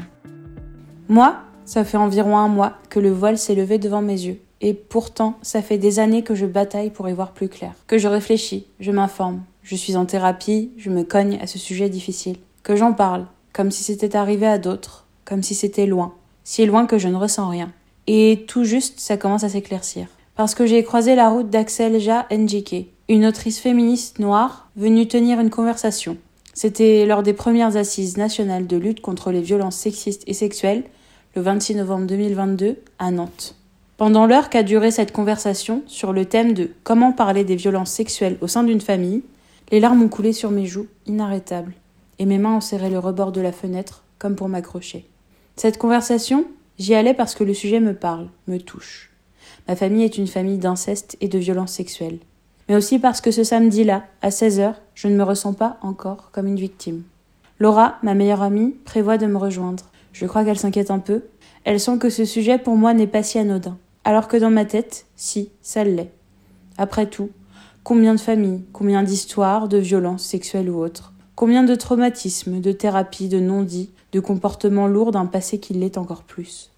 [1.08, 4.72] Moi, ça fait environ un mois que le voile s'est levé devant mes yeux, et
[4.72, 8.08] pourtant, ça fait des années que je bataille pour y voir plus clair, que je
[8.08, 12.76] réfléchis, je m'informe, je suis en thérapie, je me cogne à ce sujet difficile, que
[12.76, 16.98] j'en parle, comme si c'était arrivé à d'autres, comme si c'était loin, si loin que
[16.98, 17.72] je ne ressens rien.
[18.06, 20.06] Et tout juste, ça commence à s'éclaircir.
[20.36, 25.40] Parce que j'ai croisé la route d'Axel Ja Njike, une autrice féministe noire venue tenir
[25.40, 26.16] une conversation.
[26.54, 30.84] C'était lors des premières assises nationales de lutte contre les violences sexistes et sexuelles,
[31.36, 33.56] le 26 novembre 2022, à Nantes.
[33.96, 38.38] Pendant l'heure qu'a duré cette conversation sur le thème de comment parler des violences sexuelles
[38.40, 39.22] au sein d'une famille,
[39.70, 41.74] les larmes ont coulé sur mes joues, inarrêtables,
[42.18, 45.09] et mes mains ont serré le rebord de la fenêtre, comme pour m'accrocher.
[45.60, 46.46] Cette conversation,
[46.78, 49.10] j'y allais parce que le sujet me parle, me touche.
[49.68, 52.20] Ma famille est une famille d'inceste et de violences sexuelles
[52.70, 56.46] mais aussi parce que ce samedi-là, à 16h, je ne me ressens pas encore comme
[56.46, 57.02] une victime.
[57.58, 59.86] Laura, ma meilleure amie, prévoit de me rejoindre.
[60.12, 61.24] Je crois qu'elle s'inquiète un peu.
[61.64, 63.76] Elle sent que ce sujet pour moi n'est pas si anodin.
[64.04, 66.12] Alors que dans ma tête, si, ça l'est.
[66.78, 67.30] Après tout,
[67.82, 73.28] combien de familles, combien d'histoires, de violences sexuelles ou autres, combien de traumatismes, de thérapies,
[73.28, 76.70] de non-dits, de comportements lourds d'un passé qui l'est encore plus?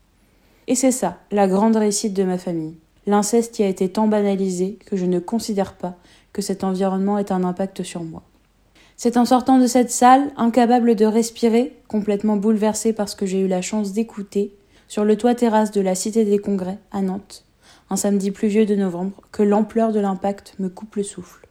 [0.69, 2.77] Et c'est ça, la grande réussite de ma famille.
[3.09, 5.97] L'inceste y a été tant banalisé que je ne considère pas
[6.33, 8.23] que cet environnement ait un impact sur moi.
[8.97, 13.49] C'est en sortant de cette salle, incapable de respirer, complètement bouleversée parce que j'ai eu
[13.49, 14.55] la chance d'écouter,
[14.87, 17.45] sur le toit terrasse de la Cité des Congrès, à Nantes,
[17.91, 21.49] un samedi pluvieux de novembre, que l'ampleur de l'impact me coupe le souffle.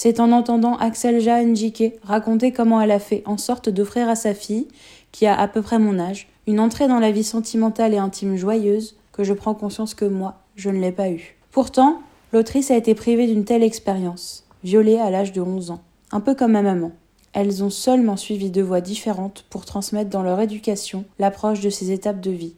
[0.00, 4.32] C'est en entendant Axel Njike raconter comment elle a fait en sorte d'offrir à sa
[4.32, 4.68] fille,
[5.10, 8.36] qui a à peu près mon âge, une entrée dans la vie sentimentale et intime
[8.36, 11.36] joyeuse, que je prends conscience que moi, je ne l'ai pas eu.
[11.50, 11.98] Pourtant,
[12.32, 15.80] l'autrice a été privée d'une telle expérience, violée à l'âge de 11 ans,
[16.12, 16.92] un peu comme ma maman.
[17.32, 21.90] Elles ont seulement suivi deux voies différentes pour transmettre dans leur éducation l'approche de ces
[21.90, 22.54] étapes de vie.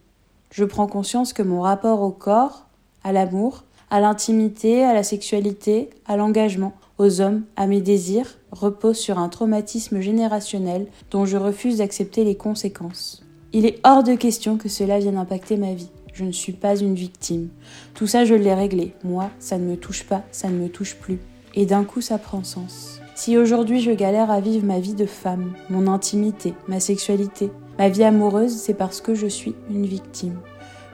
[0.51, 2.67] Je prends conscience que mon rapport au corps,
[3.03, 8.97] à l'amour, à l'intimité, à la sexualité, à l'engagement, aux hommes, à mes désirs, repose
[8.97, 13.23] sur un traumatisme générationnel dont je refuse d'accepter les conséquences.
[13.53, 15.89] Il est hors de question que cela vienne impacter ma vie.
[16.13, 17.49] Je ne suis pas une victime.
[17.95, 18.93] Tout ça, je l'ai réglé.
[19.03, 21.17] Moi, ça ne me touche pas, ça ne me touche plus.
[21.55, 22.99] Et d'un coup, ça prend sens.
[23.15, 27.89] Si aujourd'hui je galère à vivre ma vie de femme, mon intimité, ma sexualité, ma
[27.89, 30.37] vie amoureuse, c'est parce que je suis une victime.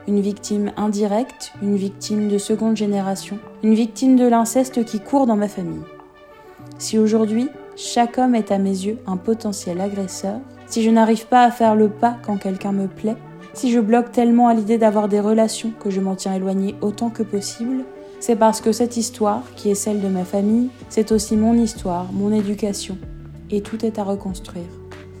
[0.06, 5.36] Une victime indirecte, une victime de seconde génération, une victime de l'inceste qui court dans
[5.36, 5.82] ma famille.
[6.78, 10.38] Si aujourd'hui, chaque homme est à mes yeux un potentiel agresseur,
[10.68, 13.16] si je n'arrive pas à faire le pas quand quelqu'un me plaît,
[13.52, 17.10] si je bloque tellement à l'idée d'avoir des relations que je m'en tiens éloignée autant
[17.10, 17.84] que possible,
[18.20, 22.12] c'est parce que cette histoire, qui est celle de ma famille, c'est aussi mon histoire,
[22.12, 22.96] mon éducation,
[23.50, 24.64] et tout est à reconstruire.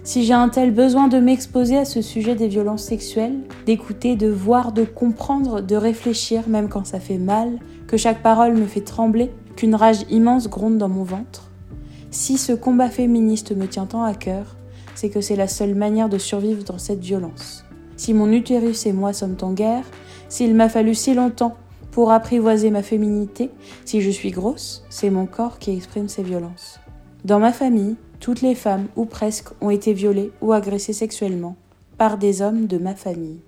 [0.04, 4.28] Si j'ai un tel besoin de m'exposer à ce sujet des violences sexuelles, d'écouter, de
[4.28, 8.80] voir, de comprendre, de réfléchir, même quand ça fait mal, que chaque parole me fait
[8.80, 11.47] trembler, qu'une rage immense gronde dans mon ventre,
[12.10, 14.56] si ce combat féministe me tient tant à cœur,
[14.94, 17.64] c'est que c'est la seule manière de survivre dans cette violence
[17.98, 19.84] si mon utérus et moi sommes en guerre,
[20.30, 21.56] s'il m'a fallu si longtemps
[21.90, 23.50] pour apprivoiser ma féminité,
[23.84, 26.78] si je suis grosse, c'est mon corps qui exprime ces violences.
[27.24, 31.56] Dans ma famille, toutes les femmes, ou presque, ont été violées ou agressées sexuellement
[31.98, 33.40] par des hommes de ma famille.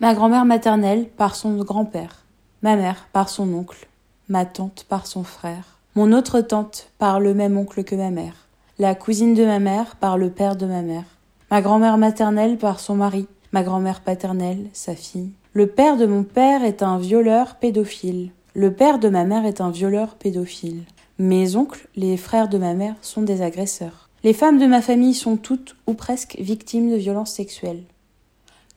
[0.00, 2.24] Ma grand-mère maternelle par son grand-père,
[2.62, 3.88] ma mère par son oncle,
[4.28, 8.46] ma tante par son frère, mon autre tante par le même oncle que ma mère,
[8.78, 11.04] la cousine de ma mère par le père de ma mère,
[11.50, 15.32] ma grand-mère maternelle par son mari, ma grand-mère paternelle, sa fille.
[15.52, 18.30] Le père de mon père est un violeur pédophile.
[18.54, 20.84] Le père de ma mère est un violeur pédophile.
[21.18, 24.08] Mes oncles, les frères de ma mère, sont des agresseurs.
[24.22, 27.82] Les femmes de ma famille sont toutes ou presque victimes de violences sexuelles.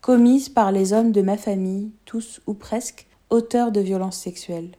[0.02, 4.72] Commises par les hommes de ma famille, tous ou presque, auteurs de violences sexuelles.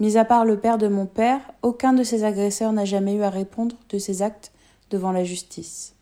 [0.00, 3.22] Mis à part le père de mon père, aucun de ces agresseurs n'a jamais eu
[3.22, 4.50] à répondre de ces actes
[4.90, 5.94] devant la justice.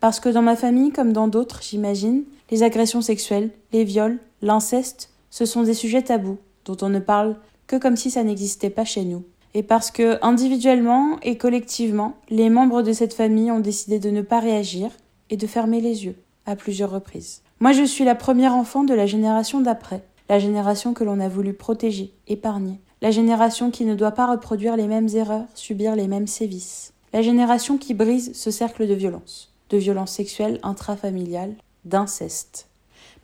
[0.00, 5.10] Parce que dans ma famille, comme dans d'autres, j'imagine, les agressions sexuelles, les viols, l'inceste,
[5.30, 7.36] ce sont des sujets tabous dont on ne parle
[7.68, 9.22] que comme si ça n'existait pas chez nous.
[9.54, 14.22] Et parce que, individuellement et collectivement, les membres de cette famille ont décidé de ne
[14.22, 14.90] pas réagir
[15.30, 17.42] et de fermer les yeux à plusieurs reprises.
[17.60, 21.28] Moi, je suis la première enfant de la génération d'après, la génération que l'on a
[21.28, 26.08] voulu protéger, épargner, la génération qui ne doit pas reproduire les mêmes erreurs, subir les
[26.08, 32.68] mêmes sévices, la génération qui brise ce cercle de violence, de violence sexuelle intrafamiliale, d'inceste.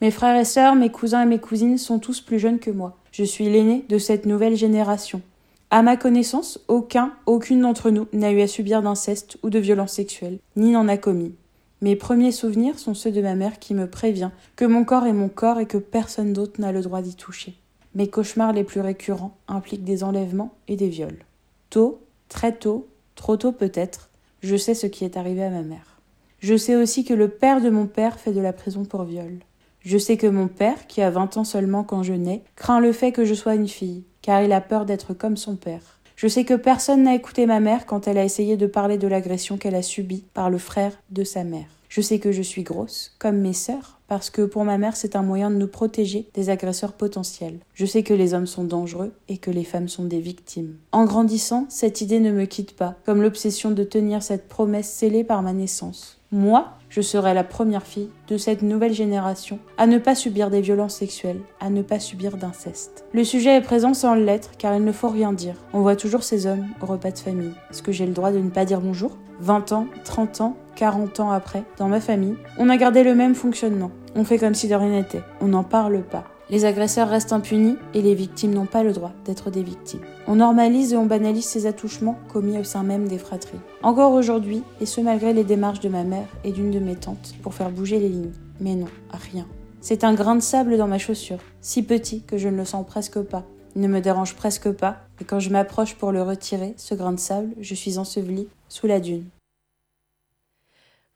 [0.00, 2.96] Mes frères et sœurs, mes cousins et mes cousines sont tous plus jeunes que moi.
[3.12, 5.22] Je suis l'aîné de cette nouvelle génération.
[5.70, 9.92] À ma connaissance, aucun, aucune d'entre nous n'a eu à subir d'inceste ou de violence
[9.92, 11.34] sexuelle, ni n'en a commis.
[11.80, 15.12] Mes premiers souvenirs sont ceux de ma mère qui me prévient que mon corps est
[15.12, 17.54] mon corps et que personne d'autre n'a le droit d'y toucher.
[17.94, 21.24] Mes cauchemars les plus récurrents impliquent des enlèvements et des viols.
[21.70, 24.10] Tôt, très tôt, trop tôt peut-être,
[24.42, 26.00] je sais ce qui est arrivé à ma mère.
[26.40, 29.38] Je sais aussi que le père de mon père fait de la prison pour viol.
[29.80, 32.92] Je sais que mon père, qui a 20 ans seulement quand je nais, craint le
[32.92, 36.00] fait que je sois une fille, car il a peur d'être comme son père.
[36.16, 39.08] Je sais que personne n'a écouté ma mère quand elle a essayé de parler de
[39.08, 41.68] l'agression qu'elle a subie par le frère de sa mère.
[41.88, 45.16] Je sais que je suis grosse, comme mes sœurs, parce que pour ma mère c'est
[45.16, 47.58] un moyen de nous protéger des agresseurs potentiels.
[47.74, 50.76] Je sais que les hommes sont dangereux et que les femmes sont des victimes.
[50.92, 55.24] En grandissant, cette idée ne me quitte pas, comme l'obsession de tenir cette promesse scellée
[55.24, 56.20] par ma naissance.
[56.30, 60.60] Moi, je serai la première fille de cette nouvelle génération à ne pas subir des
[60.60, 63.04] violences sexuelles, à ne pas subir d'inceste.
[63.12, 65.56] Le sujet est présent sans lettre car il ne faut rien dire.
[65.72, 67.54] On voit toujours ces hommes au repas de famille.
[67.70, 69.16] Est-ce que j'ai le droit de ne pas dire bonjour?
[69.40, 73.34] 20 ans, 30 ans, 40 ans après, dans ma famille, on a gardé le même
[73.34, 73.90] fonctionnement.
[74.14, 75.22] On fait comme si de rien n'était.
[75.40, 76.24] On n'en parle pas.
[76.50, 80.02] Les agresseurs restent impunis et les victimes n'ont pas le droit d'être des victimes.
[80.28, 83.60] On normalise et on banalise ces attouchements commis au sein même des fratries.
[83.82, 87.34] Encore aujourd'hui, et ce malgré les démarches de ma mère et d'une de mes tantes
[87.42, 88.32] pour faire bouger les lignes.
[88.60, 89.46] Mais non, rien.
[89.80, 92.86] C'est un grain de sable dans ma chaussure, si petit que je ne le sens
[92.86, 93.44] presque pas.
[93.76, 97.18] Ne me dérange presque pas, et quand je m'approche pour le retirer, ce grain de
[97.18, 99.24] sable, je suis ensevelie sous la dune.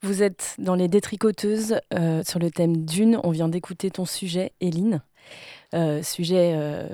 [0.03, 3.21] Vous êtes dans les détricoteuses euh, sur le thème Dune.
[3.25, 5.03] On vient d'écouter ton sujet, Eline.
[5.75, 6.88] Euh, sujet euh,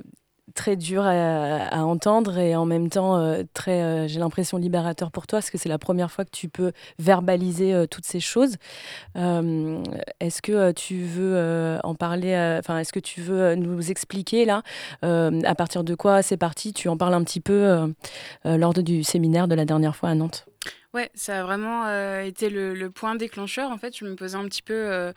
[0.55, 5.51] très dur à, entendre et en même temps très, j'ai l'impression, libérateur pour toi parce
[5.51, 8.57] que c'est la première fois que tu peux verbaliser toutes ces choses.
[9.15, 14.63] est-ce que tu veux en parler Enfin, est-ce que tu veux nous expliquer là
[15.03, 16.73] à partir de quoi c'est parti?
[16.73, 17.93] Tu en parles un petit peu
[18.45, 20.47] lors du séminaire de la dernière fois à Nantes.
[20.95, 23.73] Ouais, ça a vraiment euh, été le, point déclencheur.
[23.73, 25.13] En fait, je me posais un petit peu.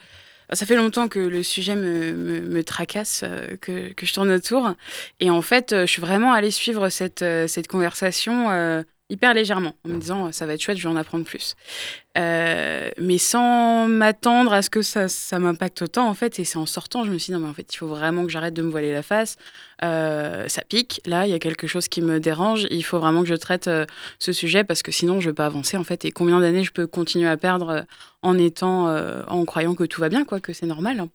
[0.51, 4.31] Euh, ça fait longtemps que le sujet me, me, tracasse, euh, que, que, je tourne
[4.31, 4.73] autour.
[5.19, 9.99] Et en fait, je suis vraiment allée suivre cette, cette conversation hyper légèrement, en me
[9.99, 11.55] disant ça va être chouette, je vais en apprendre plus.
[12.17, 16.39] Euh, mais sans m'attendre à ce que ça, ça m'impacte autant, en fait.
[16.39, 18.23] Et c'est en sortant, je me suis dit, non, mais en fait, il faut vraiment
[18.23, 19.37] que j'arrête de me voiler la face.
[19.83, 22.67] Euh, ça pique, là, il y a quelque chose qui me dérange.
[22.71, 23.85] Il faut vraiment que je traite euh,
[24.19, 26.05] ce sujet parce que sinon, je ne vais pas avancer, en fait.
[26.05, 27.85] Et combien d'années je peux continuer à perdre
[28.23, 28.87] en étant,
[29.27, 30.99] en croyant que tout va bien, quoi, que c'est normal.
[30.99, 31.09] Hein.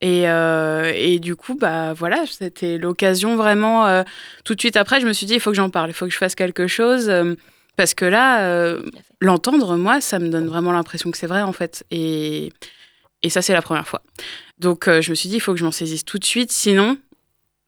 [0.00, 3.86] Et, euh, et, du coup, bah voilà, c'était l'occasion vraiment.
[3.86, 4.02] Euh,
[4.44, 6.06] tout de suite après, je me suis dit, il faut que j'en parle, il faut
[6.06, 7.08] que je fasse quelque chose.
[7.10, 7.34] Euh,
[7.76, 8.76] parce que là,
[9.20, 11.84] l'entendre, moi, ça me donne vraiment l'impression que c'est vrai, en fait.
[11.90, 12.52] Et,
[13.22, 14.02] et ça, c'est la première fois.
[14.58, 16.52] Donc, je me suis dit, il faut que je m'en saisisse tout de suite.
[16.52, 16.98] Sinon,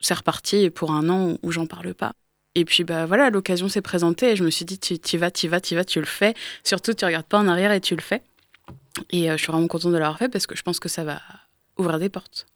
[0.00, 2.12] c'est reparti pour un an où j'en parle pas.
[2.54, 5.48] Et puis, bah voilà, l'occasion s'est présentée et je me suis dit, tu vas, tu
[5.48, 6.34] vas, tu vas, tu le fais.
[6.62, 8.22] Surtout, tu regardes pas en arrière et tu le fais.
[9.10, 11.22] Et je suis vraiment contente de l'avoir fait parce que je pense que ça va
[11.78, 12.46] ouvrir des portes.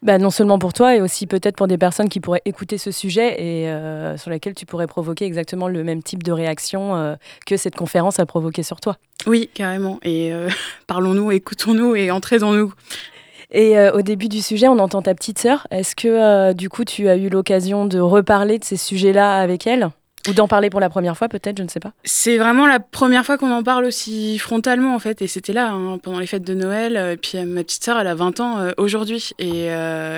[0.00, 2.92] Bah, non seulement pour toi, et aussi peut-être pour des personnes qui pourraient écouter ce
[2.92, 7.16] sujet et euh, sur lesquelles tu pourrais provoquer exactement le même type de réaction euh,
[7.46, 8.96] que cette conférence a provoqué sur toi.
[9.26, 9.98] Oui, carrément.
[10.04, 10.48] Et euh,
[10.86, 12.72] parlons-nous, écoutons-nous et entrez dans nous.
[13.50, 15.66] Et au début du sujet, on entend ta petite sœur.
[15.70, 19.88] Est-ce que du coup, tu as eu l'occasion de reparler de ces sujets-là avec elle?
[20.28, 21.92] Ou d'en parler pour la première fois, peut-être, je ne sais pas.
[22.04, 25.22] C'est vraiment la première fois qu'on en parle aussi frontalement, en fait.
[25.22, 26.92] Et c'était là, hein, pendant les fêtes de Noël.
[26.92, 29.30] Et euh, puis euh, ma petite sœur, elle a 20 ans euh, aujourd'hui.
[29.38, 29.68] Et,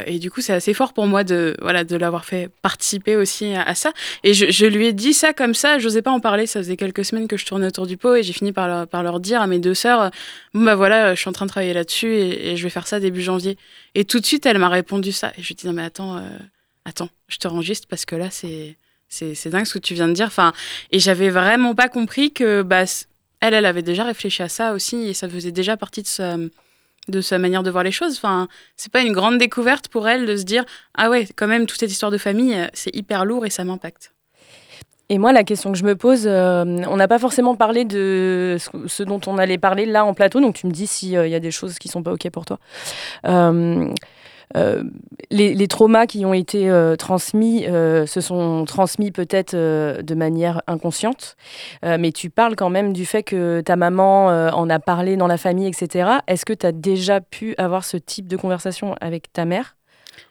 [0.06, 3.54] et, du coup, c'est assez fort pour moi de, voilà, de l'avoir fait participer aussi
[3.54, 3.92] à, ça.
[4.24, 5.78] Et je, lui ai dit ça comme ça.
[5.78, 6.46] Je n'osais pas en parler.
[6.46, 8.14] Ça faisait quelques semaines que je tournais autour du pot.
[8.16, 8.68] Et j'ai fini par
[9.02, 10.10] leur, dire à mes deux sœurs
[10.54, 13.00] Bon, bah voilà, je suis en train de travailler là-dessus et, je vais faire ça
[13.00, 13.56] début janvier.
[13.94, 15.32] Et tout de suite, elle m'a répondu ça.
[15.38, 16.20] Et je lui ai dit Non, mais attends,
[16.84, 18.76] attends, je te juste parce que là, c'est
[19.10, 20.26] c'est dingue ce que tu viens de dire.
[20.26, 20.52] Enfin,
[20.92, 22.84] et j'avais vraiment pas compris que bah,
[23.40, 26.36] elle, elle avait déjà réfléchi à ça aussi et ça faisait déjà partie de sa,
[27.08, 28.16] de sa manière de voir les choses.
[28.16, 31.66] Enfin, c'est pas une grande découverte pour elle de se dire ah ouais, quand même
[31.66, 34.12] toute cette histoire de famille, c'est hyper lourd et ça m'impacte.
[35.12, 38.58] Et moi, la question que je me pose, euh, on n'a pas forcément parlé de
[38.86, 41.34] ce, dont on allait parler là en plateau, donc tu me dis s'il il y
[41.34, 42.60] a des choses qui sont pas ok pour toi.
[43.26, 43.92] Euh,
[44.56, 44.82] euh,
[45.30, 51.36] les, traumas qui ont été euh, transmis euh, se sont transmis peut-être de manière inconsciente,
[51.82, 55.36] mais tu parles quand même du fait que ta maman en a parlé dans la
[55.36, 56.10] famille, etc.
[56.26, 59.76] Est-ce que tu as déjà pu avoir ce type de conversation avec ta mère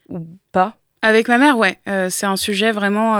[0.09, 0.19] ou
[0.51, 0.75] pas?
[1.01, 1.77] Avec ma mère, ouais.
[2.09, 3.15] c'est un sujet vraiment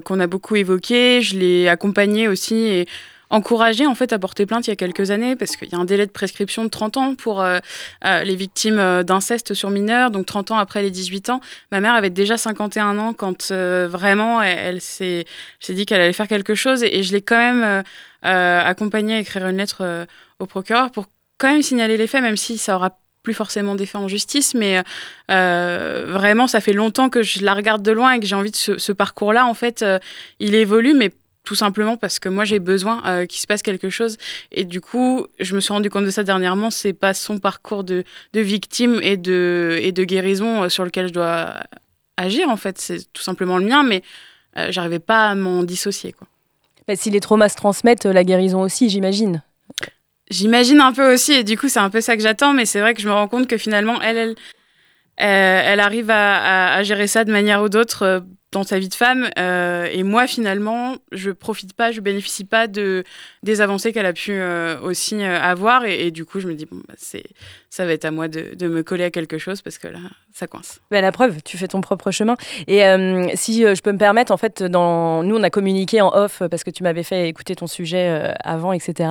[0.00, 1.20] qu'on a beaucoup évoqué.
[1.22, 2.86] Je l'ai accompagnée aussi
[3.30, 5.78] encouragé en fait à porter plainte il y a quelques années parce qu'il y a
[5.78, 7.58] un délai de prescription de 30 ans pour euh,
[8.04, 11.40] euh, les victimes euh, d'inceste sur mineurs, donc 30 ans après les 18 ans.
[11.72, 15.24] Ma mère avait déjà 51 ans quand vraiment elle, s'est
[15.68, 16.82] dit qu'elle allait faire quelque chose.
[16.82, 17.82] Et, je l'ai quand même
[18.22, 20.06] accompagnée à écrire une lettre
[20.38, 21.06] au procureur pour
[21.38, 24.82] quand même signaler les faits, même si ça aura plus forcément d'effet en justice, mais
[25.28, 28.56] vraiment, ça fait longtemps que je la regarde de loin et que j'ai envie de
[28.56, 29.84] ce, ce parcours-là, en fait,
[30.40, 31.12] il évolue, mais
[31.46, 34.18] tout simplement parce que moi j'ai besoin euh, qu'il se passe quelque chose.
[34.52, 36.70] Et du coup, je me suis rendu compte de ça dernièrement.
[36.70, 38.04] C'est pas son parcours de,
[38.34, 41.54] de, victime et de, et de guérison euh, sur lequel je dois
[42.18, 42.78] agir en fait.
[42.78, 44.02] C'est tout simplement le mien, mais
[44.58, 46.12] euh, j'arrivais pas à m'en dissocier.
[46.12, 46.26] Quoi.
[46.88, 49.42] Bah, si les traumas se transmettent, la guérison aussi, j'imagine.
[50.28, 52.80] J'imagine un peu aussi, et du coup c'est un peu ça que j'attends, mais c'est
[52.80, 54.34] vrai que je me rends compte que finalement elle, elle,
[55.16, 58.24] elle arrive à, gérer ça de manière ou d'autre
[58.56, 59.28] dans sa vie de femme.
[59.38, 63.04] Euh, et moi, finalement, je profite pas, je bénéficie pas de,
[63.42, 65.84] des avancées qu'elle a pu euh, aussi euh, avoir.
[65.84, 67.24] Et, et, du coup, je me dis, bon, bah, c'est,
[67.70, 69.98] ça va être à moi de, de, me coller à quelque chose parce que là,
[70.36, 70.80] ça coince.
[70.90, 72.36] La preuve, tu fais ton propre chemin.
[72.66, 75.22] Et euh, si je peux me permettre, en fait, dans...
[75.22, 78.72] nous, on a communiqué en off parce que tu m'avais fait écouter ton sujet avant,
[78.72, 79.10] etc.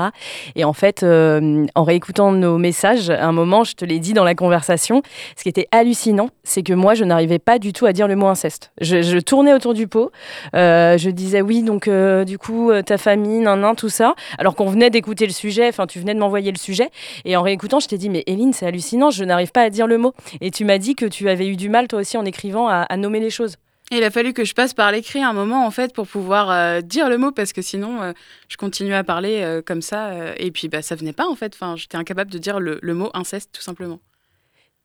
[0.55, 4.23] Et en fait, en réécoutant nos messages, à un moment, je te l'ai dit dans
[4.23, 5.01] la conversation,
[5.35, 8.15] ce qui était hallucinant, c'est que moi, je n'arrivais pas du tout à dire le
[8.15, 8.71] mot inceste.
[8.81, 10.11] Je, tournais autour du pot.
[10.55, 14.15] Euh, je disais oui, donc euh, du coup, euh, ta famille, nan, nan, tout ça.
[14.38, 16.89] Alors qu'on venait d'écouter le sujet, enfin, tu venais de m'envoyer le sujet.
[17.23, 19.88] Et en réécoutant, je t'ai dit, mais Eline, c'est hallucinant, je n'arrive pas à dire
[19.88, 20.13] le mot.
[20.41, 22.82] Et tu m'as dit que tu avais eu du mal, toi aussi, en écrivant, à,
[22.82, 23.58] à nommer les choses.
[23.91, 26.49] Et il a fallu que je passe par l'écrit un moment, en fait, pour pouvoir
[26.49, 28.13] euh, dire le mot, parce que sinon, euh,
[28.49, 30.12] je continuais à parler euh, comme ça.
[30.38, 31.54] et puis, bah, ça venait pas, en fait.
[31.54, 33.99] Enfin, j'étais incapable de dire le, le mot inceste, tout simplement.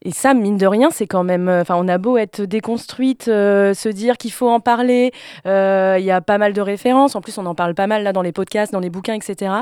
[0.03, 1.49] Et ça, mine de rien, c'est quand même.
[1.49, 5.13] Enfin, on a beau être déconstruite, se dire qu'il faut en parler.
[5.45, 7.17] Il y a pas mal de références.
[7.17, 9.53] En plus, on en parle pas mal là dans les podcasts, dans les bouquins, etc.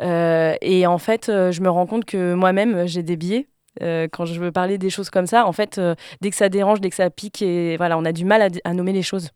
[0.00, 3.46] Et en fait, je me rends compte que moi-même, j'ai des biais.
[3.80, 5.80] Quand je veux parler des choses comme ça, en fait,
[6.20, 8.74] dès que ça dérange, dès que ça pique, et voilà, on a du mal à,
[8.74, 9.30] nommer les choses.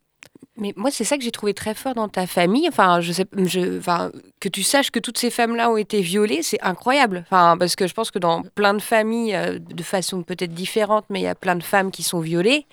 [0.57, 2.69] Mais moi, c'est ça que j'ai trouvé très fort dans ta famille.
[2.69, 7.25] Enfin, je sais, que tu saches que toutes ces femmes-là ont été violées, c'est incroyable.
[7.27, 11.07] Enfin, parce que je pense que dans plein de familles, euh, de façon peut-être différente,
[11.09, 12.67] mais il y a plein de femmes qui sont violées.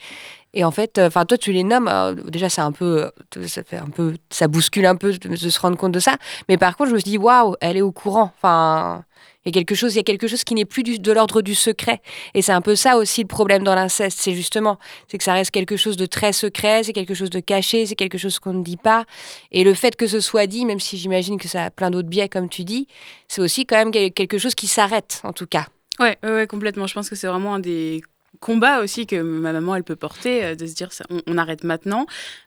[0.54, 1.88] Et en fait, enfin, toi, tu les nommes.
[1.88, 3.10] Euh, déjà, c'est un peu,
[3.46, 6.18] ça fait un peu, ça bouscule un peu de, de se rendre compte de ça.
[6.50, 8.32] Mais par contre, je me suis dit, waouh, elle est au courant.
[8.38, 9.06] Enfin,
[9.52, 12.02] quelque chose, il y a quelque chose qui n'est plus de l'ordre du secret.
[12.34, 15.34] Et c'est un peu ça aussi le problème dans l'inceste, c'est justement, c'est que ça
[15.34, 18.54] reste quelque chose de très secret, c'est quelque chose de caché, c'est quelque chose qu'on
[18.54, 19.06] ne dit pas.
[19.52, 22.10] Et le fait que ce soit dit, même si j'imagine que ça a plein d'autres
[22.10, 22.88] biais, comme tu dis,
[23.28, 25.68] c'est aussi quand même quelque chose qui s'arrête, en tout cas.
[26.00, 26.86] Ouais, ouais, complètement.
[26.88, 28.02] Je pense que c'est vraiment un des
[28.40, 30.90] combat aussi que ma maman elle peut porter euh, de se dire
[31.28, 32.06] on, arrête maintenant.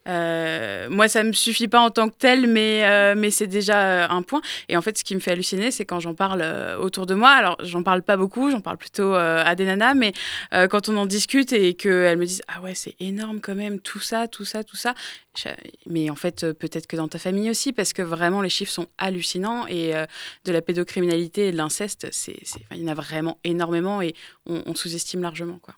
[0.08, 4.10] Euh, moi ça me suffit pas en tant que tel mais euh, mais c'est déjà
[4.10, 4.40] un point.
[4.68, 6.44] Et en fait ce qui me fait halluciner c'est quand j'en parle
[6.80, 7.30] autour de moi.
[7.30, 10.12] Alors j'en parle pas beaucoup j'en parle plutôt à des nanas mais
[10.52, 14.00] quand on en discute et qu'elles me disent ah ouais c'est énorme quand même tout
[14.00, 14.94] ça tout ça tout ça
[15.86, 18.86] mais en fait peut-être que dans ta famille aussi parce que vraiment les chiffres sont
[18.98, 19.92] hallucinants et
[20.44, 22.36] de la pédocriminalité et de l'inceste c'est
[22.72, 24.14] il y en a vraiment énormément et
[24.46, 25.74] on, on sous-estime largement quoi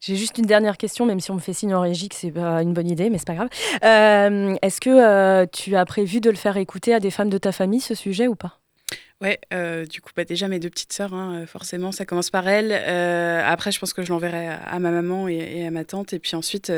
[0.00, 2.30] j'ai juste une dernière question, même si on me fait signe en régie que c'est
[2.30, 3.48] pas une bonne idée, mais c'est pas grave.
[3.84, 7.38] Euh, Est-ce que euh, tu as prévu de le faire écouter à des femmes de
[7.38, 8.60] ta famille, ce sujet, ou pas?
[9.20, 12.46] Ouais, euh, du coup, bah, déjà mes deux petites sœurs, hein, forcément, ça commence par
[12.46, 12.70] elles.
[13.44, 16.12] Après, je pense que je l'enverrai à, ma maman et, à ma tante.
[16.12, 16.72] Et puis ensuite,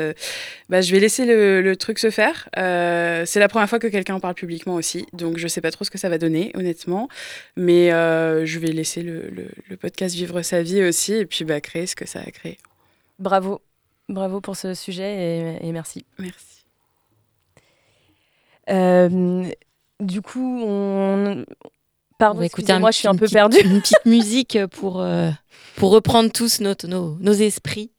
[0.67, 2.49] bah, je vais laisser le, truc se faire.
[2.55, 5.05] C'est la première fois que quelqu'un en parle publiquement aussi.
[5.13, 7.07] Donc, je sais pas trop ce que ça va donner, honnêtement.
[7.55, 9.31] Mais je vais laisser le,
[9.79, 12.57] podcast vivre sa vie aussi et puis bah, créer ce que ça a créé.
[13.21, 13.61] Bravo.
[14.09, 16.05] Bravo pour ce sujet et, et merci.
[16.17, 16.65] Merci.
[18.69, 19.49] Euh,
[19.99, 21.45] du coup, on.
[22.17, 23.57] Pardon, écoutez moi je suis un peu perdue.
[23.63, 25.31] Une petite musique pour, euh,
[25.75, 27.89] pour reprendre tous nos, nos esprits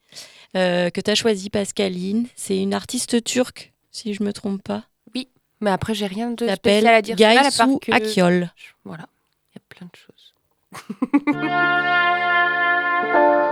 [0.55, 2.27] euh, que tu as choisi, Pascaline.
[2.35, 4.85] C'est une artiste turque, si je me trompe pas.
[5.13, 5.27] Oui,
[5.59, 7.17] mais après, j'ai rien de spécial à dire.
[7.17, 7.91] Gaïsou que...
[7.91, 8.49] Akiol.
[8.85, 9.07] Voilà,
[9.53, 10.33] il y a plein de choses.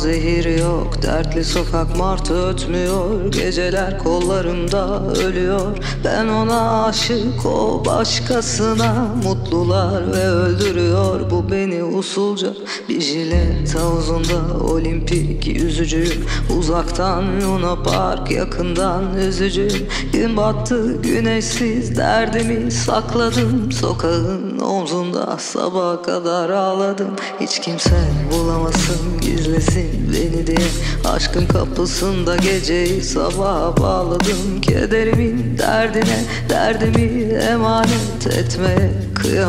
[0.00, 5.78] Panzehir yok dertli sokak martı ötmüyor Geceler kollarımda ölüyor.
[6.04, 9.08] Ben ona aşık o başkasına
[9.50, 12.48] Mutlular ve öldürüyor Bu beni usulca.
[12.88, 16.26] Bir jilet havuzunda Olimpik yüzücüyüm.
[16.58, 19.86] Uzaktan Luna Park yakından üzücüyüm.
[20.12, 23.72] Gün battı güneşsiz derdimi sakladım.
[23.72, 27.10] Sokağın omzunda sabaha kadar ağladım.
[27.40, 28.00] Hiç kimse
[28.32, 30.68] bulamasın gizlesin beni diye.
[31.04, 34.60] Aşkın kapısında geceyi sabaha bağladım.
[34.62, 39.39] Kederimin derdine derdimi emanet etmeye Kıyamadım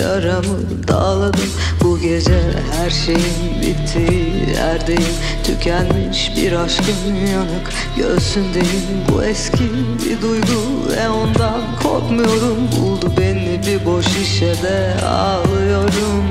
[0.00, 1.50] yaramı dağladım.
[1.82, 2.40] Bu gece
[2.76, 5.16] her şeyin bittiği yerdeyim.
[5.44, 8.84] Tükenmiş bir aşkın yanık göğsündeyim.
[9.12, 9.64] Bu eski
[10.04, 12.58] bir duygu ve ondan korkmuyorum.
[12.80, 16.24] Buldu beni bir boş şişede ağlıyorum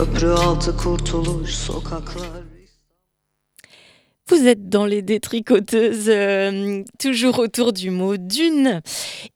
[0.00, 2.50] köprü altı kurtuluş, sokaklar
[4.30, 8.80] Vous êtes dans les détricoteuses, euh, toujours autour du mot dune.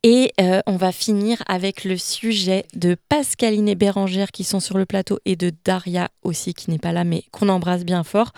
[0.04, 4.78] Et euh, on va finir avec le sujet de Pascaline et Bérangère qui sont sur
[4.78, 8.30] le plateau et de Daria aussi qui n'est pas là mais qu'on embrasse bien fort.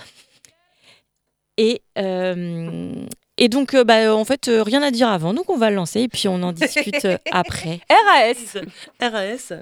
[1.58, 3.06] Et, euh,
[3.36, 5.34] et donc, euh, bah, en fait, euh, rien à dire avant.
[5.34, 7.80] Donc, on va le lancer et puis on en discute après.
[7.88, 8.62] RAS.
[9.00, 9.52] RAS.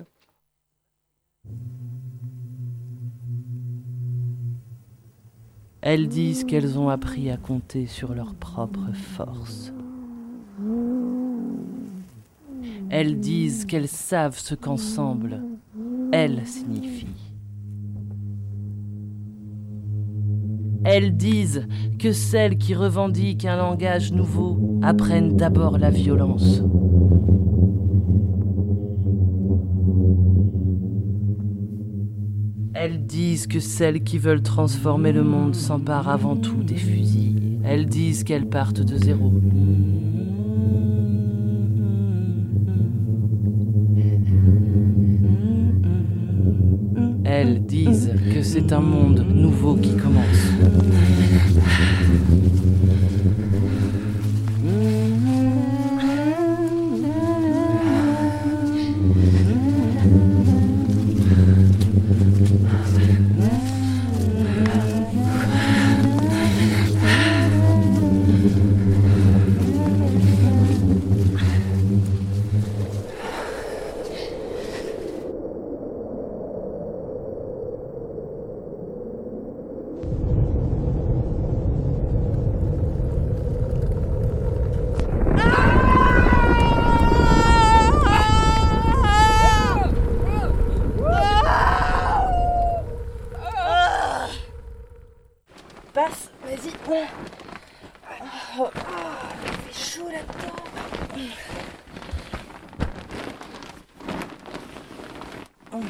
[5.87, 9.70] Elles disent qu'elles ont appris à compter sur leur propre force.
[12.89, 15.43] Elles disent qu'elles savent ce qu'ensemble,
[16.11, 17.35] elles signifient.
[20.85, 21.68] Elles disent
[21.99, 26.62] que celles qui revendiquent un langage nouveau apprennent d'abord la violence.
[32.87, 37.59] Elles disent que celles qui veulent transformer le monde s'emparent avant tout des fusils.
[37.64, 39.32] Elles disent qu'elles partent de zéro.
[47.24, 50.51] Elles disent que c'est un monde nouveau qui commence.
[105.77, 105.81] Ah.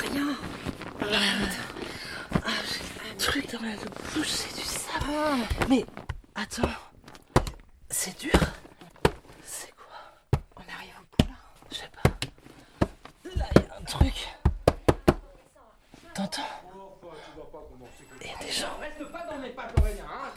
[0.00, 0.36] Rien.
[2.34, 3.76] Ah, j'ai un truc dans la
[4.14, 5.38] bouche, c'est du savon.
[5.68, 5.84] Mais
[6.34, 6.62] attends,
[7.88, 8.32] c'est dur.
[9.44, 9.94] C'est quoi
[10.56, 11.36] On arrive au bout là
[11.70, 12.10] Je sais pas.
[13.36, 14.28] Là, il y a un truc.
[16.14, 16.42] T'entends
[18.20, 18.76] Il y a des gens.
[18.80, 20.32] Reste pas dans mes pattes, Aurélien, hein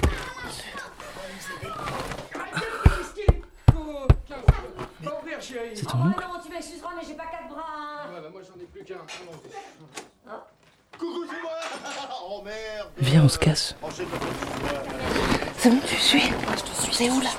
[5.01, 8.13] Va ouvrir, chérie C'est ton oncle non, tu m'excuseras, mais j'ai pas quatre bras hein.
[8.13, 8.95] Ouais, bah moi j'en ai plus qu'un.
[8.95, 9.49] Allons-y.
[10.99, 11.51] Coucou, c'est moi
[12.24, 13.76] Oh merde Viens, on se casse.
[15.57, 16.93] C'est bon, tu suis Je te suis.
[16.93, 17.30] C'est où là?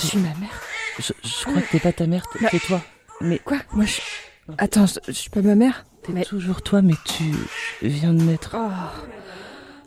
[0.00, 0.60] Je suis ma mère.
[0.98, 2.80] Je, je crois que t'es pas ta mère, t'es Bah- toi.
[3.20, 4.00] Mais Quoi Moi, je.
[4.58, 5.84] Attends, je, je suis pas ma mère?
[6.02, 7.24] T'es toujours toi, mais tu
[7.82, 8.56] viens de naître.
[8.58, 8.70] Oh.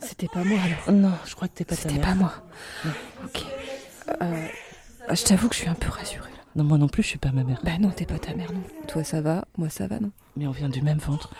[0.00, 0.92] C'était pas moi alors.
[0.96, 1.92] Non, je crois que t'es pas ta mère.
[1.94, 2.32] C'était pas moi.
[2.84, 2.90] Non.
[3.24, 3.42] Ok.
[4.22, 4.46] Euh,
[5.12, 6.28] je t'avoue que je suis un peu rassurée.
[6.30, 6.36] là.
[6.56, 7.58] Non, moi non plus, je suis pas ma mère.
[7.64, 8.62] Bah non, t'es pas ta mère, non.
[8.86, 9.44] Toi, ça va?
[9.58, 10.10] Moi, ça va, non?
[10.36, 11.30] Mais on vient du même ventre.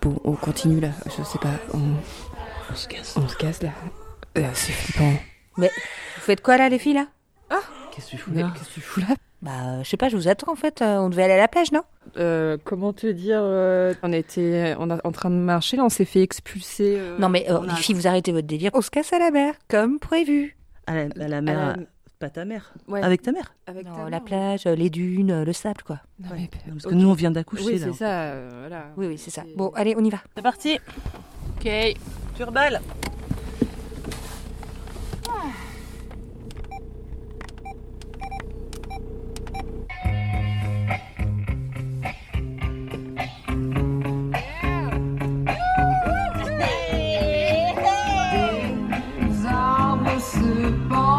[0.00, 0.90] Bon, on continue là.
[1.06, 1.54] Je sais pas.
[1.74, 1.80] On,
[2.70, 3.14] On se casse.
[3.16, 3.70] on se casse là.
[4.38, 5.12] Euh, c'est flippant.
[5.58, 5.68] Mais
[6.16, 7.06] vous faites quoi là, les filles là?
[7.94, 9.06] Qu'est-ce que tu fous là qu'est-ce que tu fous là?
[9.42, 10.80] Bah, euh, je sais pas, je vous attends en fait.
[10.82, 11.82] euh, on devait aller à la plage, non?
[12.16, 15.88] Euh, comment te dire euh, On était on a- en train de marcher là, on
[15.88, 16.96] s'est fait expulser.
[16.98, 18.70] euh, Non, mais euh, les a- filles, vous arrêtez votre délire.
[18.74, 20.56] On se casse à la mer, comme prévu.
[20.86, 21.58] À la, à la mère.
[21.58, 21.76] À la- à-
[22.18, 22.72] Pas ta mère.
[22.86, 23.02] Ouais.
[23.02, 23.52] Avec ta mère.
[23.66, 24.22] Avec Non, ta la mère.
[24.24, 25.98] plage, euh, les dunes, le sable, quoi.
[26.20, 27.86] Non, mais- Non, parce que nous, on vient d'accoucher Oui, là.
[27.90, 28.10] c'est ça.
[28.22, 28.84] euh, voilà.
[28.96, 29.42] Oui, oui, c'est ça.
[29.56, 30.18] Bon, allez, on y va.
[30.36, 30.78] C'est parti.
[31.56, 31.68] Ok.
[32.36, 32.80] Turballe.
[33.10, 33.11] Les
[50.62, 51.11] goodbye.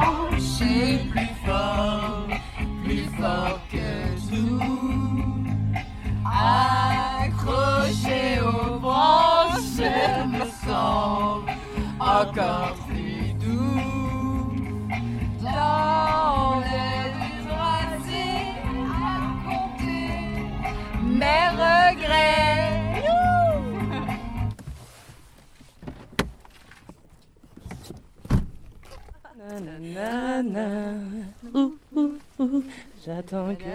[33.05, 33.65] J'attends que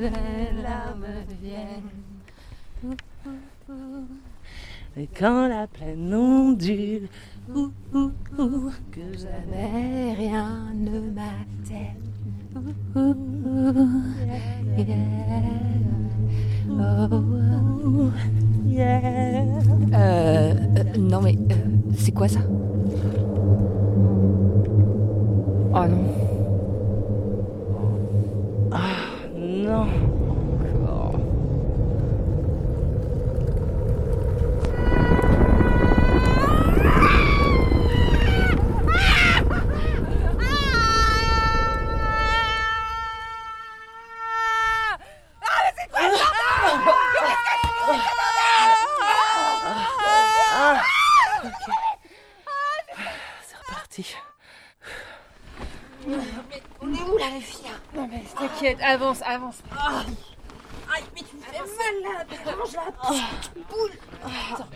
[0.00, 1.06] les larmes
[1.40, 1.92] viennent.
[4.96, 7.08] Et quand la plaine ondule,
[8.90, 10.98] que jamais rien ne
[18.66, 18.88] yeah.
[19.90, 19.90] Oh.
[19.94, 21.54] Euh, euh, non, mais euh,
[21.96, 22.40] c'est quoi ça?
[25.74, 26.27] Oh non.
[29.70, 30.17] Ah,
[59.38, 59.62] avance.
[60.94, 62.24] Aïe, mais tu me fais mal là
[62.56, 62.82] Mange la
[63.38, 63.94] petite boule.
[64.24, 64.68] Attends.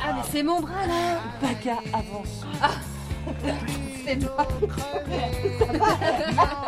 [0.00, 1.20] Ah, mais c'est mon bras là.
[1.40, 2.44] Baga, avance.
[4.04, 4.46] C'est moi.
[6.18, 6.58] C'est pas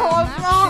[0.00, 0.68] Heureusement on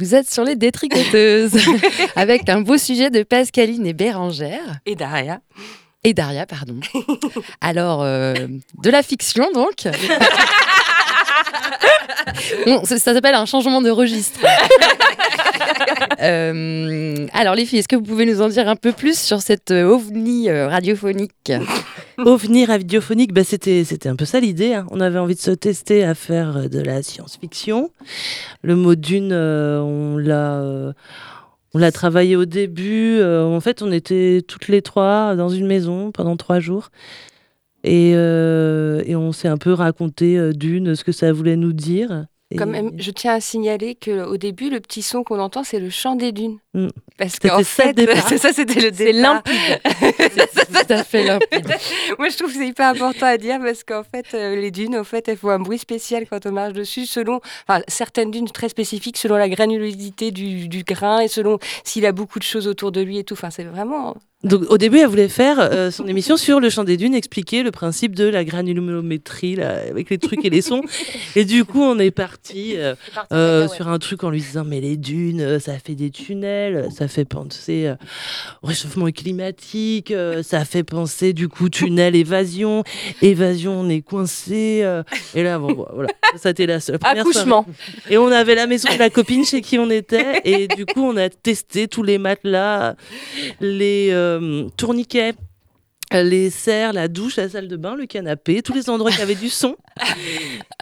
[0.00, 1.58] vous êtes sur les détricoteuses
[2.16, 4.78] avec un beau sujet de Pascaline et Bérangère.
[4.86, 5.40] Et Daria.
[6.04, 6.80] Et Daria, pardon.
[7.60, 8.32] Alors, euh,
[8.82, 9.86] de la fiction donc.
[12.66, 14.40] Bon, ça ça s'appelle un changement de registre.
[16.22, 19.40] Euh, alors les filles, est-ce que vous pouvez nous en dire un peu plus sur
[19.40, 21.52] cette euh, ovni radiophonique?
[22.26, 24.74] OVNI radiophonique, bah, c'était, c'était un peu ça l'idée.
[24.74, 24.86] hein.
[24.90, 27.90] On avait envie de se tester à faire euh, de la science-fiction.
[28.62, 30.60] Le mot dune, euh, on l'a.
[30.60, 30.92] euh,
[31.72, 33.22] on l'a travaillé au début.
[33.22, 36.90] en fait, on était toutes les trois dans une maison pendant trois jours.
[37.84, 42.26] Et, et on s'est un peu raconté d'une, ce que ça voulait nous dire.
[42.52, 46.16] Même, je tiens à signaler qu'au début, le petit son qu'on entend, c'est le chant
[46.16, 46.58] des dunes.
[46.74, 46.88] Mm.
[47.16, 47.96] Parce qu'en fait,
[48.28, 49.54] c'est ça, c'était le C'est limpide.
[49.84, 51.68] tout à fait limpide.
[52.18, 54.96] Moi, je trouve que c'est hyper important à dire parce qu'en fait, euh, les dunes,
[54.96, 58.50] en fait, elles font un bruit spécial quand on marche dessus, selon, enfin, certaines dunes
[58.50, 62.66] très spécifiques, selon la granulosité du, du grain et selon s'il a beaucoup de choses
[62.66, 63.34] autour de lui et tout.
[63.34, 64.16] Enfin, c'est vraiment.
[64.42, 67.62] Donc au début, elle voulait faire euh, son émission sur le chant des dunes, expliquer
[67.62, 70.80] le principe de la granulométrie là, avec les trucs et les sons.
[71.36, 72.94] Et du coup, on est parti euh,
[73.32, 77.06] euh, sur un truc en lui disant mais les dunes, ça fait des tunnels, ça
[77.06, 77.92] fait penser
[78.62, 80.12] au réchauffement climatique,
[80.42, 82.82] ça fait penser du coup tunnel évasion,
[83.20, 84.86] évasion on est coincé.
[85.34, 87.64] et là bon voilà, ça c'était la seule première Accouchement.
[87.64, 88.14] soirée.
[88.14, 91.02] Et on avait la maison de la copine chez qui on était et du coup
[91.02, 92.96] on a testé tous les matelas,
[93.60, 94.10] les
[94.76, 95.34] tourniquets,
[96.12, 99.22] euh, les serres, la douche, la salle de bain, le canapé, tous les endroits qui
[99.22, 99.76] avaient du son.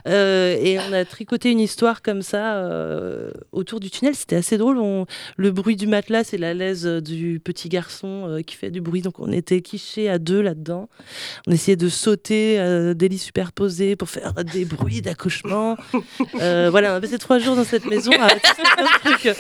[0.07, 4.15] Euh, et on a tricoté une histoire comme ça euh, autour du tunnel.
[4.15, 4.79] C'était assez drôle.
[4.79, 5.05] On-
[5.37, 9.03] Le bruit du matelas, c'est la laise du petit garçon euh, qui fait du bruit.
[9.03, 10.89] Donc on était quichés à deux là-dedans.
[11.47, 15.77] On essayait de sauter euh, des lits superposés pour faire des bruits d'accouchement.
[16.41, 18.29] Euh, voilà, on a passé trois jours dans cette maison à.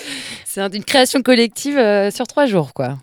[0.44, 2.98] C'est un- une création collective euh, sur trois jours, quoi.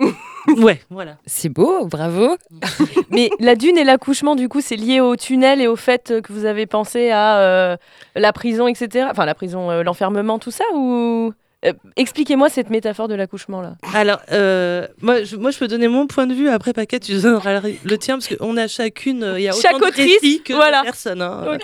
[0.58, 1.18] Ouais, voilà.
[1.26, 2.36] C'est beau, bravo.
[3.10, 6.32] Mais la dune et l'accouchement, du coup, c'est lié au tunnel et au fait que
[6.32, 7.78] vous avez pensé à euh,
[8.16, 9.08] la prison, etc.
[9.10, 11.34] Enfin, la prison, euh, l'enfermement, tout ça ou
[11.66, 13.76] Euh, Expliquez-moi cette métaphore de l'accouchement là.
[13.94, 16.50] Alors, euh, moi, je, moi, je peux donner mon point de vue.
[16.50, 19.24] Après, Paquet, tu donneras le, tien parce qu'on a chacune.
[19.24, 20.80] euh, Il y a Chaque autant de autrice, que voilà.
[20.82, 21.22] de personnes.
[21.22, 21.58] hein.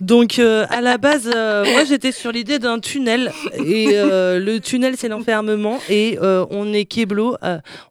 [0.00, 3.32] Donc, à la base, moi, j'étais sur l'idée d'un tunnel.
[3.64, 5.78] Et le tunnel, c'est l'enfermement.
[5.88, 7.36] Et on est Keblo,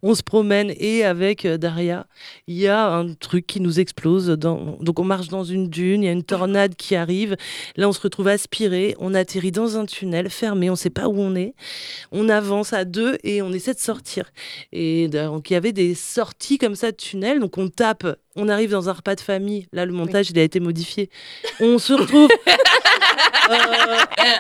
[0.03, 0.71] on se promène.
[0.77, 2.05] Et avec Daria,
[2.47, 4.27] il y a un truc qui nous explose.
[4.27, 4.77] Dans...
[4.81, 7.35] Donc, on marche dans une dune, il y a une tornade qui arrive.
[7.77, 8.95] Là, on se retrouve aspiré.
[8.99, 10.69] On atterrit dans un tunnel fermé.
[10.69, 11.53] On ne sait pas où on est.
[12.11, 14.31] On avance à deux et on essaie de sortir.
[14.71, 17.39] Et donc, il y avait des sorties comme ça de tunnels.
[17.39, 18.05] Donc, on tape.
[18.35, 19.67] On arrive dans un repas de famille.
[19.71, 21.09] Là, le montage, il a été modifié.
[21.59, 22.29] On se retrouve
[23.49, 23.95] euh,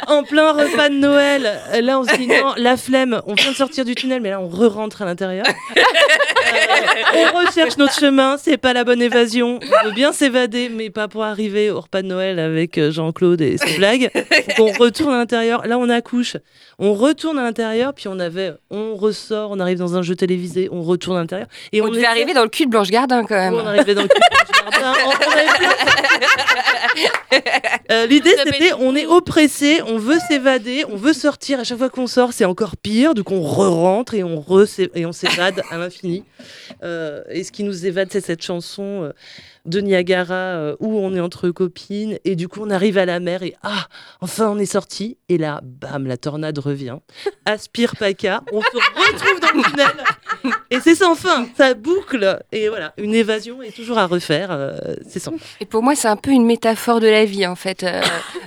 [0.07, 1.59] en plein repas de Noël.
[1.81, 3.21] Là, on se dit non, la flemme.
[3.27, 5.45] On vient de sortir du tunnel, mais là, on re-rentre à l'intérieur.
[5.77, 8.37] Euh, on recherche notre chemin.
[8.37, 9.59] C'est pas la bonne évasion.
[9.61, 13.41] On veut bien s'évader, mais pas pour arriver au repas de Noël avec euh, Jean-Claude
[13.41, 14.09] et ses blagues.
[14.57, 15.65] Donc, on retourne à l'intérieur.
[15.67, 16.37] Là, on accouche.
[16.79, 20.67] On retourne à l'intérieur, puis on avait, on ressort, on arrive dans un jeu télévisé,
[20.71, 21.47] on retourne à l'intérieur.
[21.71, 23.53] Et On on devait arriver dans le cul de Blanche Gardin quand même.
[23.53, 24.93] on arrivait dans le cul de Blanche Gardin.
[25.05, 27.39] On- on avait plein-
[27.91, 31.59] Euh, L'idée, c'était on est oppressé, on veut s'évader, on veut sortir.
[31.59, 33.13] À chaque fois qu'on sort, c'est encore pire.
[33.13, 36.23] Donc on re-rentre et on re et on s'évade à l'infini.
[36.83, 39.11] Euh, et ce qui nous évade, c'est cette chanson euh,
[39.65, 42.17] de Niagara où on est entre copines.
[42.25, 43.87] Et du coup, on arrive à la mer et ah,
[44.21, 45.17] enfin, on est sorti.
[45.29, 46.97] Et là, bam, la tornade revient,
[47.45, 50.05] aspire Paca, on se retrouve dans le tunnel.
[50.71, 52.39] Et c'est sans fin, ça boucle.
[52.51, 54.49] Et voilà, une évasion est toujours à refaire.
[54.51, 54.77] euh,
[55.07, 55.37] c'est sans fin.
[55.59, 57.83] Et pour moi, c'est un peu une métaphore de la vie, en fait.
[57.83, 58.01] Euh,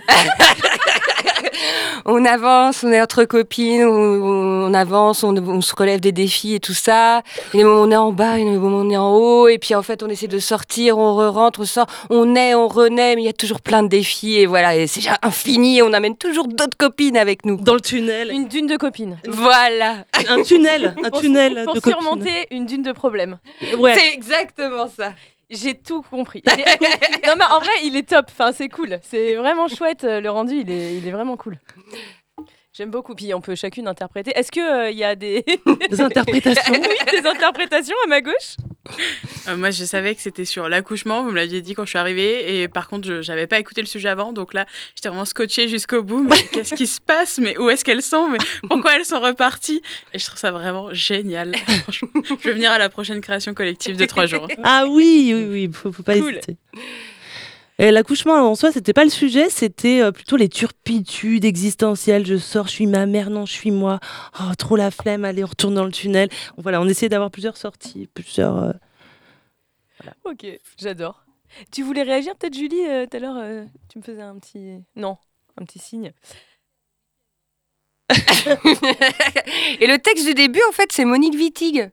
[2.06, 6.54] on avance, on est entre copines, on, on avance, on, on se relève des défis
[6.54, 7.22] et tout ça.
[7.54, 9.48] Et des moments on est en bas, et des moments on est en haut.
[9.48, 12.68] Et puis en fait, on essaie de sortir, on re-rentre, on sort, on est, on
[12.68, 14.36] renaît, mais il y a toujours plein de défis.
[14.36, 15.78] Et voilà, et c'est déjà infini.
[15.78, 17.56] Et on amène toujours d'autres copines avec nous.
[17.56, 18.30] Dans le tunnel.
[18.32, 19.18] Une dune de copines.
[19.28, 20.04] Voilà.
[20.28, 22.00] Un tunnel, un Pour- tunnel Pour de copines.
[22.00, 23.38] surmonter une dune de problèmes.
[23.78, 23.94] Ouais.
[23.96, 25.12] C'est exactement ça.
[25.50, 26.42] J'ai tout compris.
[27.26, 28.26] non mais en vrai, il est top.
[28.30, 28.98] Enfin, c'est cool.
[29.02, 30.04] C'est vraiment chouette.
[30.04, 31.58] euh, Le rendu, il est, il est vraiment cool.
[32.72, 33.14] J'aime beaucoup.
[33.14, 34.30] Puis on peut chacune interpréter.
[34.36, 35.44] Est-ce que il y a des
[35.90, 38.56] Des interprétations Oui, des interprétations à ma gauche?
[39.48, 41.22] Euh, moi, je savais que c'était sur l'accouchement.
[41.24, 42.60] Vous me l'aviez dit quand je suis arrivée.
[42.62, 44.32] Et par contre, je n'avais pas écouté le sujet avant.
[44.32, 46.22] Donc là, j'étais vraiment scotchée jusqu'au bout.
[46.22, 47.38] Mais qu'est-ce qui se passe?
[47.38, 48.28] Mais où est-ce qu'elles sont?
[48.28, 49.82] Mais pourquoi elles sont reparties?
[50.12, 51.54] Et je trouve ça vraiment génial.
[51.82, 52.08] Franchement,
[52.40, 54.48] je vais venir à la prochaine création collective de trois jours.
[54.64, 56.32] Ah oui, oui, oui, faut, faut pas Cool.
[56.36, 56.56] hésiter.
[57.80, 62.26] Et l'accouchement en soi, c'était pas le sujet, c'était euh, plutôt les turpitudes existentielles.
[62.26, 64.00] Je sors, je suis ma mère, non, je suis moi.
[64.40, 66.28] Oh, trop la flemme, allez, on retourne dans le tunnel.
[66.56, 68.56] Voilà, on essayait d'avoir plusieurs sorties, plusieurs.
[68.58, 68.72] euh,
[70.24, 70.44] Ok,
[70.76, 71.24] j'adore.
[71.72, 74.78] Tu voulais réagir peut-être, Julie euh, Tout à l'heure, euh, tu me faisais un petit.
[74.96, 75.16] Non,
[75.56, 76.12] un petit signe.
[79.80, 81.90] Et le texte du début, en fait, c'est Monique Wittig.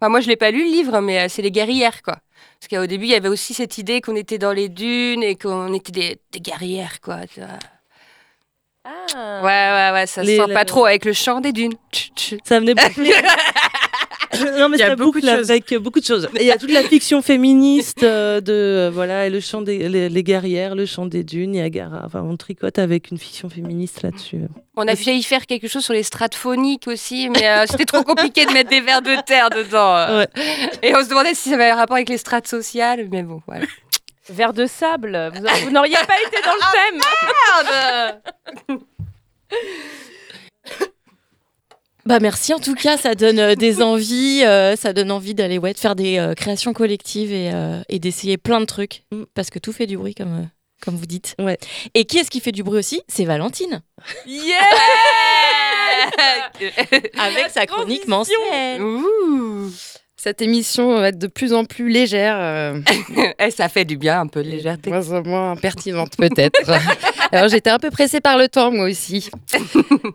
[0.00, 2.18] Enfin, moi, je l'ai pas lu le livre, mais c'est les guerrières, quoi.
[2.60, 5.36] Parce qu'au début, il y avait aussi cette idée qu'on était dans les dunes et
[5.36, 7.26] qu'on était des, des guerrières, quoi.
[7.32, 7.48] tu vois.
[8.84, 9.40] Ah.
[9.42, 11.74] Ouais, ouais, ouais, ça se Les- sent la- pas trop avec le chant des dunes.
[12.44, 13.00] Ça venait beaucoup.
[14.58, 15.50] Non, mais Il y a beaucoup de choses.
[15.50, 16.28] avec beaucoup de choses.
[16.36, 19.88] Il y a toute la fiction féministe euh, de euh, voilà, et le chant des
[19.88, 22.02] les, les guerrières, le chant des dunes, Niagara.
[22.04, 24.42] Enfin, on tricote avec une fiction féministe là-dessus.
[24.76, 28.02] On a failli faire quelque chose sur les strates phoniques aussi, mais euh, c'était trop
[28.02, 30.24] compliqué de mettre des vers de terre dedans.
[30.82, 33.40] Et on se demandait si ça avait un rapport avec les strates sociales, mais bon,
[33.46, 33.66] voilà.
[34.30, 36.60] Verre de sable, vous, vous n'auriez pas été dans le
[38.68, 38.78] thème.
[42.08, 45.58] Bah merci en tout cas, ça donne euh, des envies, euh, ça donne envie d'aller
[45.58, 49.02] ouais, de faire des euh, créations collectives et, euh, et d'essayer plein de trucs
[49.34, 50.44] parce que tout fait du bruit comme euh,
[50.80, 51.34] comme vous dites.
[51.38, 51.58] Ouais.
[51.92, 53.02] Et qui est-ce qui fait du bruit aussi?
[53.08, 53.82] C'est Valentine.
[54.26, 54.56] Yeah
[57.18, 58.80] Avec sa chronique mensuelle.
[60.16, 62.36] Cette émission va être de plus en plus légère.
[62.38, 62.80] euh,
[63.38, 64.88] Eh, ça fait du bien, un peu de légèreté.
[64.88, 66.70] moins en moins pertinente peut-être.
[67.32, 69.28] Alors j'étais un peu pressée par le temps moi aussi.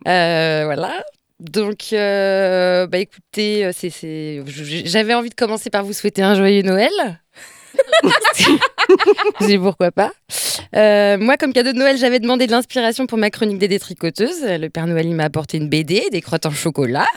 [0.07, 1.03] Euh, voilà.
[1.43, 4.41] Donc, euh, bah écoutez, euh, c'est,
[4.85, 6.91] j'avais envie de commencer par vous souhaiter un joyeux Noël.
[9.41, 10.11] Dis pourquoi pas.
[10.75, 14.43] Euh, moi, comme cadeau de Noël, j'avais demandé de l'inspiration pour ma chronique des détricoteuses.
[14.43, 17.07] Le Père Noël, il m'a apporté une BD, des crottes en chocolat.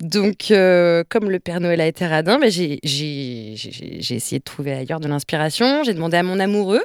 [0.00, 4.38] Donc, euh, comme le Père Noël a été radin, bah, j'ai, j'ai, j'ai- j'ai essayé
[4.38, 5.84] de trouver ailleurs de l'inspiration.
[5.84, 6.82] J'ai demandé à mon amoureux,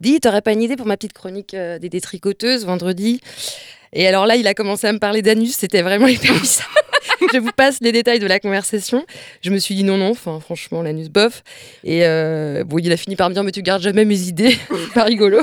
[0.00, 3.20] dis, t'aurais pas une idée pour ma petite chronique euh, des détricoteuses vendredi?
[3.94, 6.68] Et alors là, il a commencé à me parler d'anus, c'était vraiment hyper bizarre.
[7.32, 9.04] Je vous passe les détails de la conversation.
[9.40, 11.42] Je me suis dit non, non, franchement, l'anus bof.
[11.84, 14.58] Et euh, bon, il a fini par me dire, mais tu gardes jamais mes idées.
[14.94, 15.40] pas rigolo.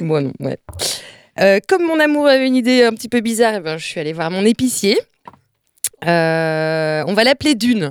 [0.00, 0.58] Moi, non, ouais.
[1.40, 4.00] Euh, comme mon amour avait une idée un petit peu bizarre, eh ben, je suis
[4.00, 4.98] allée voir mon épicier.
[6.06, 7.90] Euh, on va l'appeler Dune.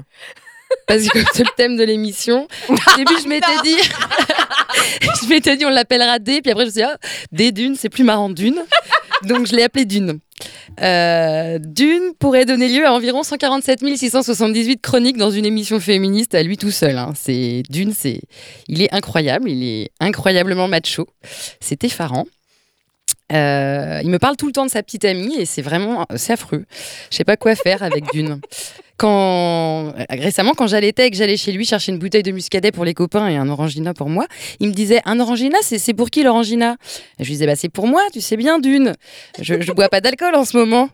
[0.88, 2.47] Parce que c'est le thème de l'émission.
[2.70, 3.78] Au début, je m'étais dit,
[5.24, 6.41] je m'étais dit, on l'appellera D.
[6.41, 6.97] Puis après, je me suis dit, ah,
[7.32, 8.63] D Dune, c'est plus marrant Dune.
[9.26, 10.19] Donc, je l'ai appelé Dune.
[10.82, 16.43] Euh, Dune pourrait donner lieu à environ 147 678 chroniques dans une émission féministe à
[16.43, 16.97] lui tout seul.
[16.97, 17.13] hein.
[17.15, 18.21] C'est Dune, c'est,
[18.67, 21.07] il est incroyable, il est incroyablement macho.
[21.59, 22.26] C'est effarant.
[23.32, 26.34] Euh, il me parle tout le temps de sa petite amie et c'est vraiment c'est
[26.34, 26.65] affreux.
[27.09, 28.39] Je sais pas quoi faire avec Dune.
[28.97, 32.86] Quand récemment, quand j'allaitais et que j'allais chez lui chercher une bouteille de muscadet pour
[32.86, 34.26] les copains et un orangina pour moi,
[34.61, 36.78] il me disait un orangina, c'est pour qui l'orangina?
[37.19, 38.93] Et Je lui disais bah c'est pour moi, tu sais bien Dune.
[39.41, 40.88] Je je bois pas d'alcool en ce moment.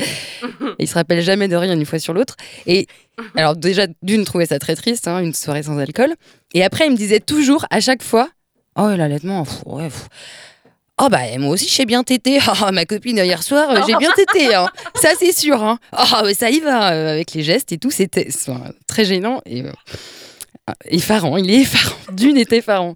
[0.00, 0.02] Et
[0.80, 2.34] il se rappelle jamais de rien une fois sur l'autre.
[2.66, 2.88] Et
[3.36, 6.14] alors déjà Dune trouvait ça très triste, hein, une soirée sans alcool.
[6.54, 8.30] Et après il me disait toujours à chaque fois,
[8.76, 9.84] oh l'allaitement, pff, ouais.
[9.84, 10.08] pff.
[11.04, 12.38] Oh bah moi aussi je sais bien téter.
[12.46, 14.54] Ah, ma copine hier soir, euh, j'ai bien tété.
[14.54, 14.68] hein.
[14.94, 15.60] Ça c'est sûr.
[15.60, 15.80] Hein.
[16.24, 17.90] Mais ça y va euh, avec les gestes et tout.
[17.90, 18.28] C'était
[18.86, 19.72] très gênant et euh,
[20.68, 21.36] ah, effarant.
[21.38, 21.96] Il est effarant.
[22.12, 22.94] Dune est effarant.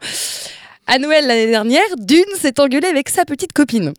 [0.86, 3.92] À Noël l'année dernière, Dune s'est engueulé avec sa petite copine.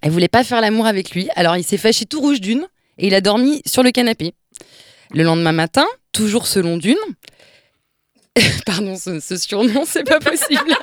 [0.00, 2.68] Elle voulait pas faire l'amour avec lui, alors il s'est fâché tout rouge Dune
[2.98, 4.32] et il a dormi sur le canapé.
[5.12, 6.94] Le lendemain matin, toujours selon Dune,
[8.64, 10.76] pardon ce, ce surnom, c'est pas possible.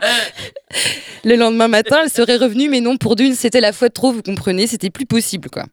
[1.24, 4.12] Le lendemain matin, elle serait revenue, mais non, pour Dune, c'était la fois de trop,
[4.12, 5.64] vous comprenez, c'était plus possible, quoi.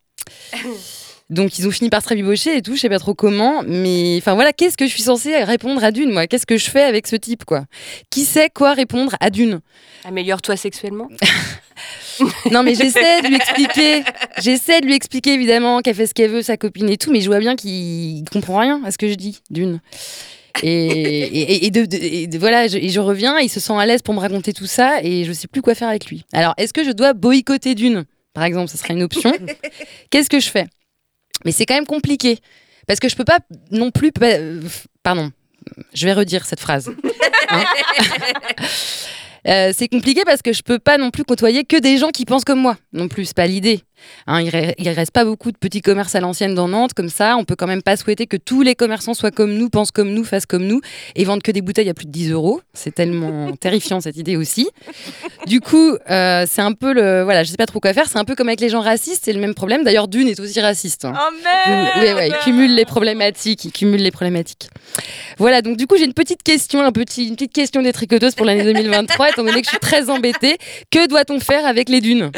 [1.30, 4.16] Donc ils ont fini par se rabibocher et tout, je sais pas trop comment, mais
[4.18, 6.26] enfin voilà, qu'est-ce que je suis censée répondre à Dune, moi?
[6.26, 7.66] Qu'est-ce que je fais avec ce type, quoi?
[8.10, 9.60] Qui sait quoi répondre à Dune?
[10.06, 11.10] Améliore-toi sexuellement.
[12.52, 14.04] Non, mais j'essaie de lui expliquer,
[14.40, 17.22] j'essaie de lui expliquer évidemment qu'elle fait ce qu'elle veut, sa copine et tout, mais
[17.22, 19.80] je vois bien qu'il comprend rien à ce que je dis, Dune.
[20.64, 24.02] Et, de, de- et de- voilà, je, et je reviens, il se sent à l'aise
[24.02, 26.26] pour me raconter tout ça et je sais plus quoi faire avec lui.
[26.34, 28.06] Alors, est-ce que je dois boycotter Dune?
[28.34, 29.32] Par exemple, ce serait une option.
[30.10, 30.68] Qu'est-ce que je fais?
[31.46, 32.40] Mais c'est quand même compliqué
[32.88, 33.40] parce que je peux pas
[33.72, 34.12] non plus.
[34.22, 34.62] euh,
[35.04, 35.32] Pardon,
[35.94, 36.92] je vais redire cette phrase.
[37.50, 37.64] Hein
[39.48, 42.26] Euh, c'est compliqué parce que je peux pas non plus côtoyer que des gens qui
[42.26, 42.76] pensent comme moi.
[42.92, 43.80] Non plus, c'est pas l'idée.
[44.28, 47.10] Hein, il, re- il reste pas beaucoup de petits commerces à l'ancienne dans Nantes comme
[47.10, 47.36] ça.
[47.38, 50.12] On peut quand même pas souhaiter que tous les commerçants soient comme nous, pensent comme
[50.12, 50.82] nous, fassent comme nous
[51.16, 52.62] et vendent que des bouteilles à plus de 10 euros.
[52.74, 54.70] C'est tellement terrifiant cette idée aussi.
[55.46, 57.24] Du coup, euh, c'est un peu le.
[57.24, 58.08] Voilà, je sais pas trop quoi faire.
[58.08, 59.84] C'est un peu comme avec les gens racistes, c'est le même problème.
[59.84, 61.06] D'ailleurs, Dune est aussi raciste.
[61.06, 61.14] hein.
[61.18, 63.66] Oh merde ouais, il cumule les problématiques.
[63.66, 64.70] Il cumule les problématiques.
[65.38, 68.36] Voilà, donc du coup, j'ai une petite question, un petit, une petite question des tricoteuses
[68.36, 70.58] pour l'année 2023, étant donné que je suis très embêtée.
[70.92, 72.32] Que doit-on faire avec les dunes?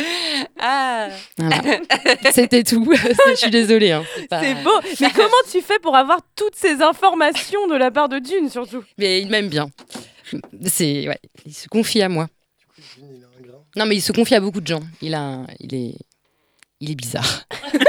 [1.41, 1.79] Ah Voilà.
[2.31, 2.87] C'était tout.
[3.29, 3.91] je suis désolée.
[3.91, 4.03] hein.
[4.29, 4.71] pas- C'est beau.
[5.01, 8.83] Mais comment tu fais pour avoir toutes ces informations de la part de Dune surtout?
[8.97, 9.69] Mais il m'aime bien.
[10.65, 12.27] C'est, ouais, il se confie à moi.
[13.75, 14.81] Non, mais il se confie à beaucoup de gens.
[15.01, 15.95] Il a, un- il est,
[16.79, 17.43] il est bizarre.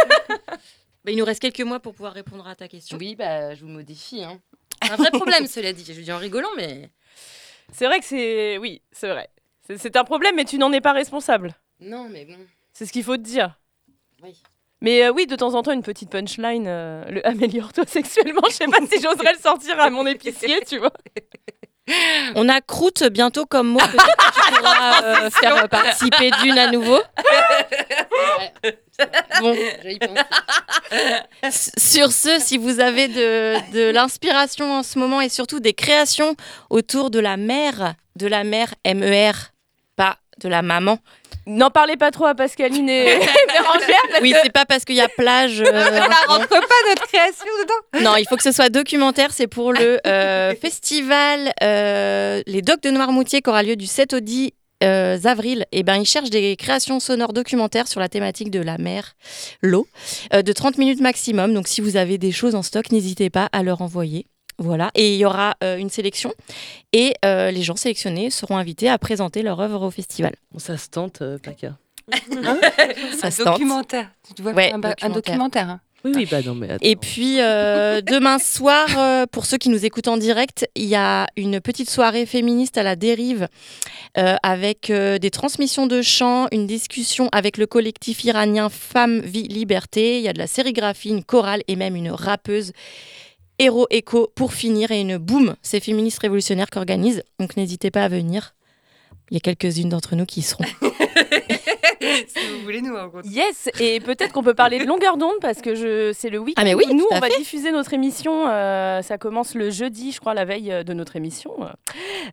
[1.08, 2.96] Il nous reste quelques mois pour pouvoir répondre à ta question.
[2.96, 4.22] Oui, bah, je vous modifie.
[4.22, 4.38] Hein.
[4.82, 5.82] C'est un vrai problème, cela dit.
[5.84, 6.90] Je le dis en rigolant, mais.
[7.72, 8.58] C'est vrai que c'est.
[8.58, 9.28] Oui, c'est vrai.
[9.66, 11.54] C'est- C'est un problème, mais tu n'en es pas responsable.
[11.80, 12.36] Non, mais bon.
[12.80, 13.58] C'est ce qu'il faut te dire.
[14.22, 14.42] Oui.
[14.80, 18.40] Mais euh, oui, de temps en temps, une petite punchline, euh, le améliore-toi sexuellement.
[18.48, 20.94] Je sais pas si j'oserais le sortir à mon épicier, tu vois.
[22.36, 23.80] On a croûte bientôt comme mot.
[23.80, 27.02] Peut-être que tu pourras euh, faire participer d'une à nouveau.
[29.42, 29.54] Bon,
[31.50, 36.34] Sur ce, si vous avez de, de l'inspiration en ce moment et surtout des créations
[36.70, 39.32] autour de la mère, de la mère MER,
[39.96, 40.98] pas de la maman.
[41.46, 43.96] N'en parlez pas trop à Pascaline et Bérangère.
[44.10, 45.60] parce Oui, que- c'est pas parce qu'il y a plage.
[45.60, 45.64] euh,
[46.28, 47.74] rentre pas notre création dedans.
[48.10, 49.32] Non, il faut que ce soit documentaire.
[49.32, 54.14] C'est pour le euh, festival euh, Les Docs de Noirmoutier qui aura lieu du 7
[54.14, 55.66] au 10 euh, avril.
[55.72, 59.14] Et ben, ils cherchent des créations sonores documentaires sur la thématique de la mer,
[59.60, 59.86] l'eau,
[60.32, 61.52] euh, de 30 minutes maximum.
[61.52, 64.26] Donc, si vous avez des choses en stock, n'hésitez pas à leur envoyer.
[64.62, 66.32] Voilà, et il y aura euh, une sélection
[66.92, 70.34] et euh, les gens sélectionnés seront invités à présenter leur œuvre au festival.
[70.58, 71.78] Ça se tente, euh, Paca.
[73.18, 73.54] Ça un se tente.
[73.54, 74.10] documentaire.
[74.36, 75.10] Tu Ouais, faire un, documentaire.
[75.10, 75.68] documentaire.
[75.70, 75.80] hein.
[76.02, 76.78] Oui, oui, bah non, mais attends.
[76.86, 80.94] Et puis euh, demain soir, euh, pour ceux qui nous écoutent en direct, il y
[80.94, 83.48] a une petite soirée féministe à la dérive
[84.18, 89.48] euh, avec euh, des transmissions de chants, une discussion avec le collectif iranien Femmes, Vie,
[89.48, 90.16] Liberté.
[90.18, 92.72] Il y a de la sérigraphie, une chorale et même une rappeuse.
[93.60, 97.22] Héros Echo pour finir et une boum, c'est féministes révolutionnaires qui organisent.
[97.38, 98.54] Donc n'hésitez pas à venir.
[99.30, 100.64] Il y a quelques-unes d'entre nous qui y seront.
[102.28, 103.28] si vous voulez nous rencontrer.
[103.28, 106.60] Yes, et peut-être qu'on peut parler de longueur d'onde parce que je c'est le week-end.
[106.62, 107.38] Ah, mais oui, où nous on va fait.
[107.38, 108.48] diffuser notre émission.
[108.48, 111.54] euh, ça commence le jeudi, je crois, la veille euh, de notre émission.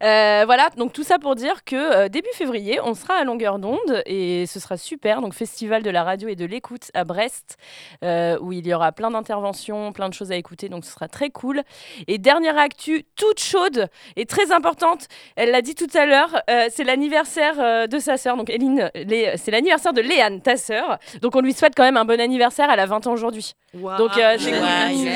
[0.04, 3.60] Euh, voilà, donc tout ça pour dire que euh, début février, on sera à longueur
[3.60, 5.22] d'onde et ce sera super.
[5.22, 7.58] Donc festival de la radio et de l'écoute à Brest,
[8.04, 10.70] euh, où il y aura plein d'interventions, plein de choses à écouter.
[10.70, 11.64] Donc ce sera très cool.
[12.08, 15.08] Et dernière actu, toute chaude et très importante.
[15.36, 18.38] Elle l'a dit tout à l'heure, euh, c'est l'anniversaire euh, de sa sœur.
[18.38, 18.92] Donc Eline,
[19.38, 20.98] c'est l'anniversaire de Léane, ta sœur.
[21.22, 22.70] Donc on lui souhaite quand même un bon anniversaire.
[22.72, 23.54] Elle a 20 ans aujourd'hui.
[23.74, 24.52] Donc euh, j'ai-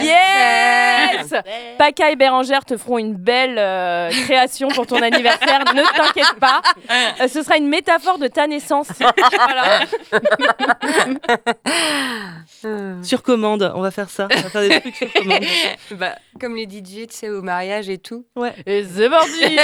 [0.05, 1.33] yes.
[1.77, 5.59] Paca et Bérangère te feront une belle euh, création pour ton anniversaire.
[5.73, 6.61] ne t'inquiète pas.
[6.89, 8.87] Euh, ce sera une métaphore de ta naissance.
[13.03, 14.27] Sur commande, on va faire ça.
[14.31, 15.43] On va faire des trucs sur commande.
[15.91, 18.25] bah, comme les DJ, tu sais, au mariage et tout.
[18.35, 18.53] Ouais.
[18.65, 19.57] Et c'est parti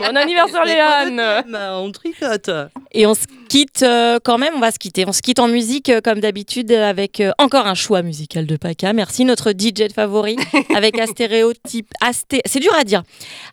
[0.00, 2.50] Bon anniversaire Léane On tricote.
[2.92, 5.04] Et on se quitte euh, quand même, on va se quitter.
[5.06, 8.56] On se quitte en musique euh, comme d'habitude avec euh, encore un choix musical de
[8.56, 8.92] Paca.
[8.92, 10.36] Merci notre DJ de favori
[10.74, 11.86] avec Astéréotype.
[12.00, 12.40] Asté...
[12.46, 13.04] C'est dur à dire.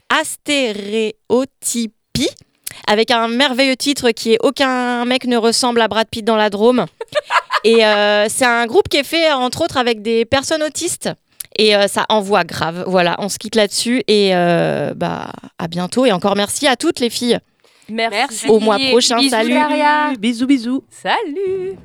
[0.09, 1.11] Astéréotypie.
[2.87, 6.49] Avec un merveilleux titre qui est Aucun mec ne ressemble à Brad Pitt dans la
[6.49, 6.87] Drôme.
[7.63, 11.11] Et euh, c'est un groupe qui est fait entre autres avec des personnes autistes.
[11.59, 12.85] Et euh, ça envoie grave.
[12.87, 14.01] Voilà, on se quitte là-dessus.
[14.07, 16.07] Et euh, bah, à bientôt.
[16.07, 17.37] Et encore merci à toutes les filles.
[17.91, 18.47] Merci.
[18.47, 19.17] Au mois prochain.
[19.17, 20.17] Bisous, Salut.
[20.19, 20.83] Bisous, bisous.
[20.89, 21.77] Salut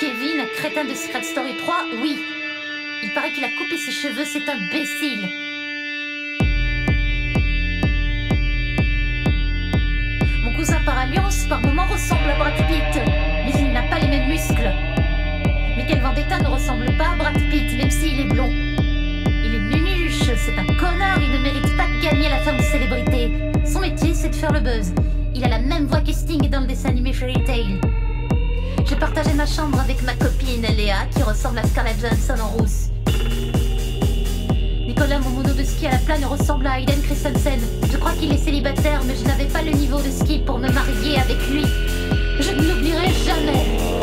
[0.00, 2.16] Kevin, crétin de Secret Story 3, oui.
[3.02, 5.28] Il paraît qu'il a coupé ses cheveux, c'est imbécile.
[10.44, 13.02] Mon cousin par alliance, par moments, ressemble à Brad Pitt.
[13.44, 14.70] Mais il n'a pas les mêmes muscles.
[15.76, 18.50] Mais quel Vendetta ne ressemble pas à Brad Pitt, même s'il est blond.
[18.52, 22.62] Il est nunuche, c'est un connard, il ne mérite pas de gagner la femme de
[22.62, 23.32] célébrité.
[23.66, 24.92] Son métier, c'est de faire le buzz.
[25.34, 27.80] Il a la même voix que Sting dans le dessin animé Fairy Tail.
[28.88, 32.88] J'ai partagé ma chambre avec ma copine Léa, qui ressemble à Scarlett Johansson en rousse.
[34.86, 37.60] Nicolas, mon mono de ski à la plane, ressemble à Hayden Christensen.
[37.92, 40.70] Je crois qu'il est célibataire, mais je n'avais pas le niveau de ski pour me
[40.70, 41.66] marier avec lui.
[42.40, 43.98] Je ne l'oublierai jamais.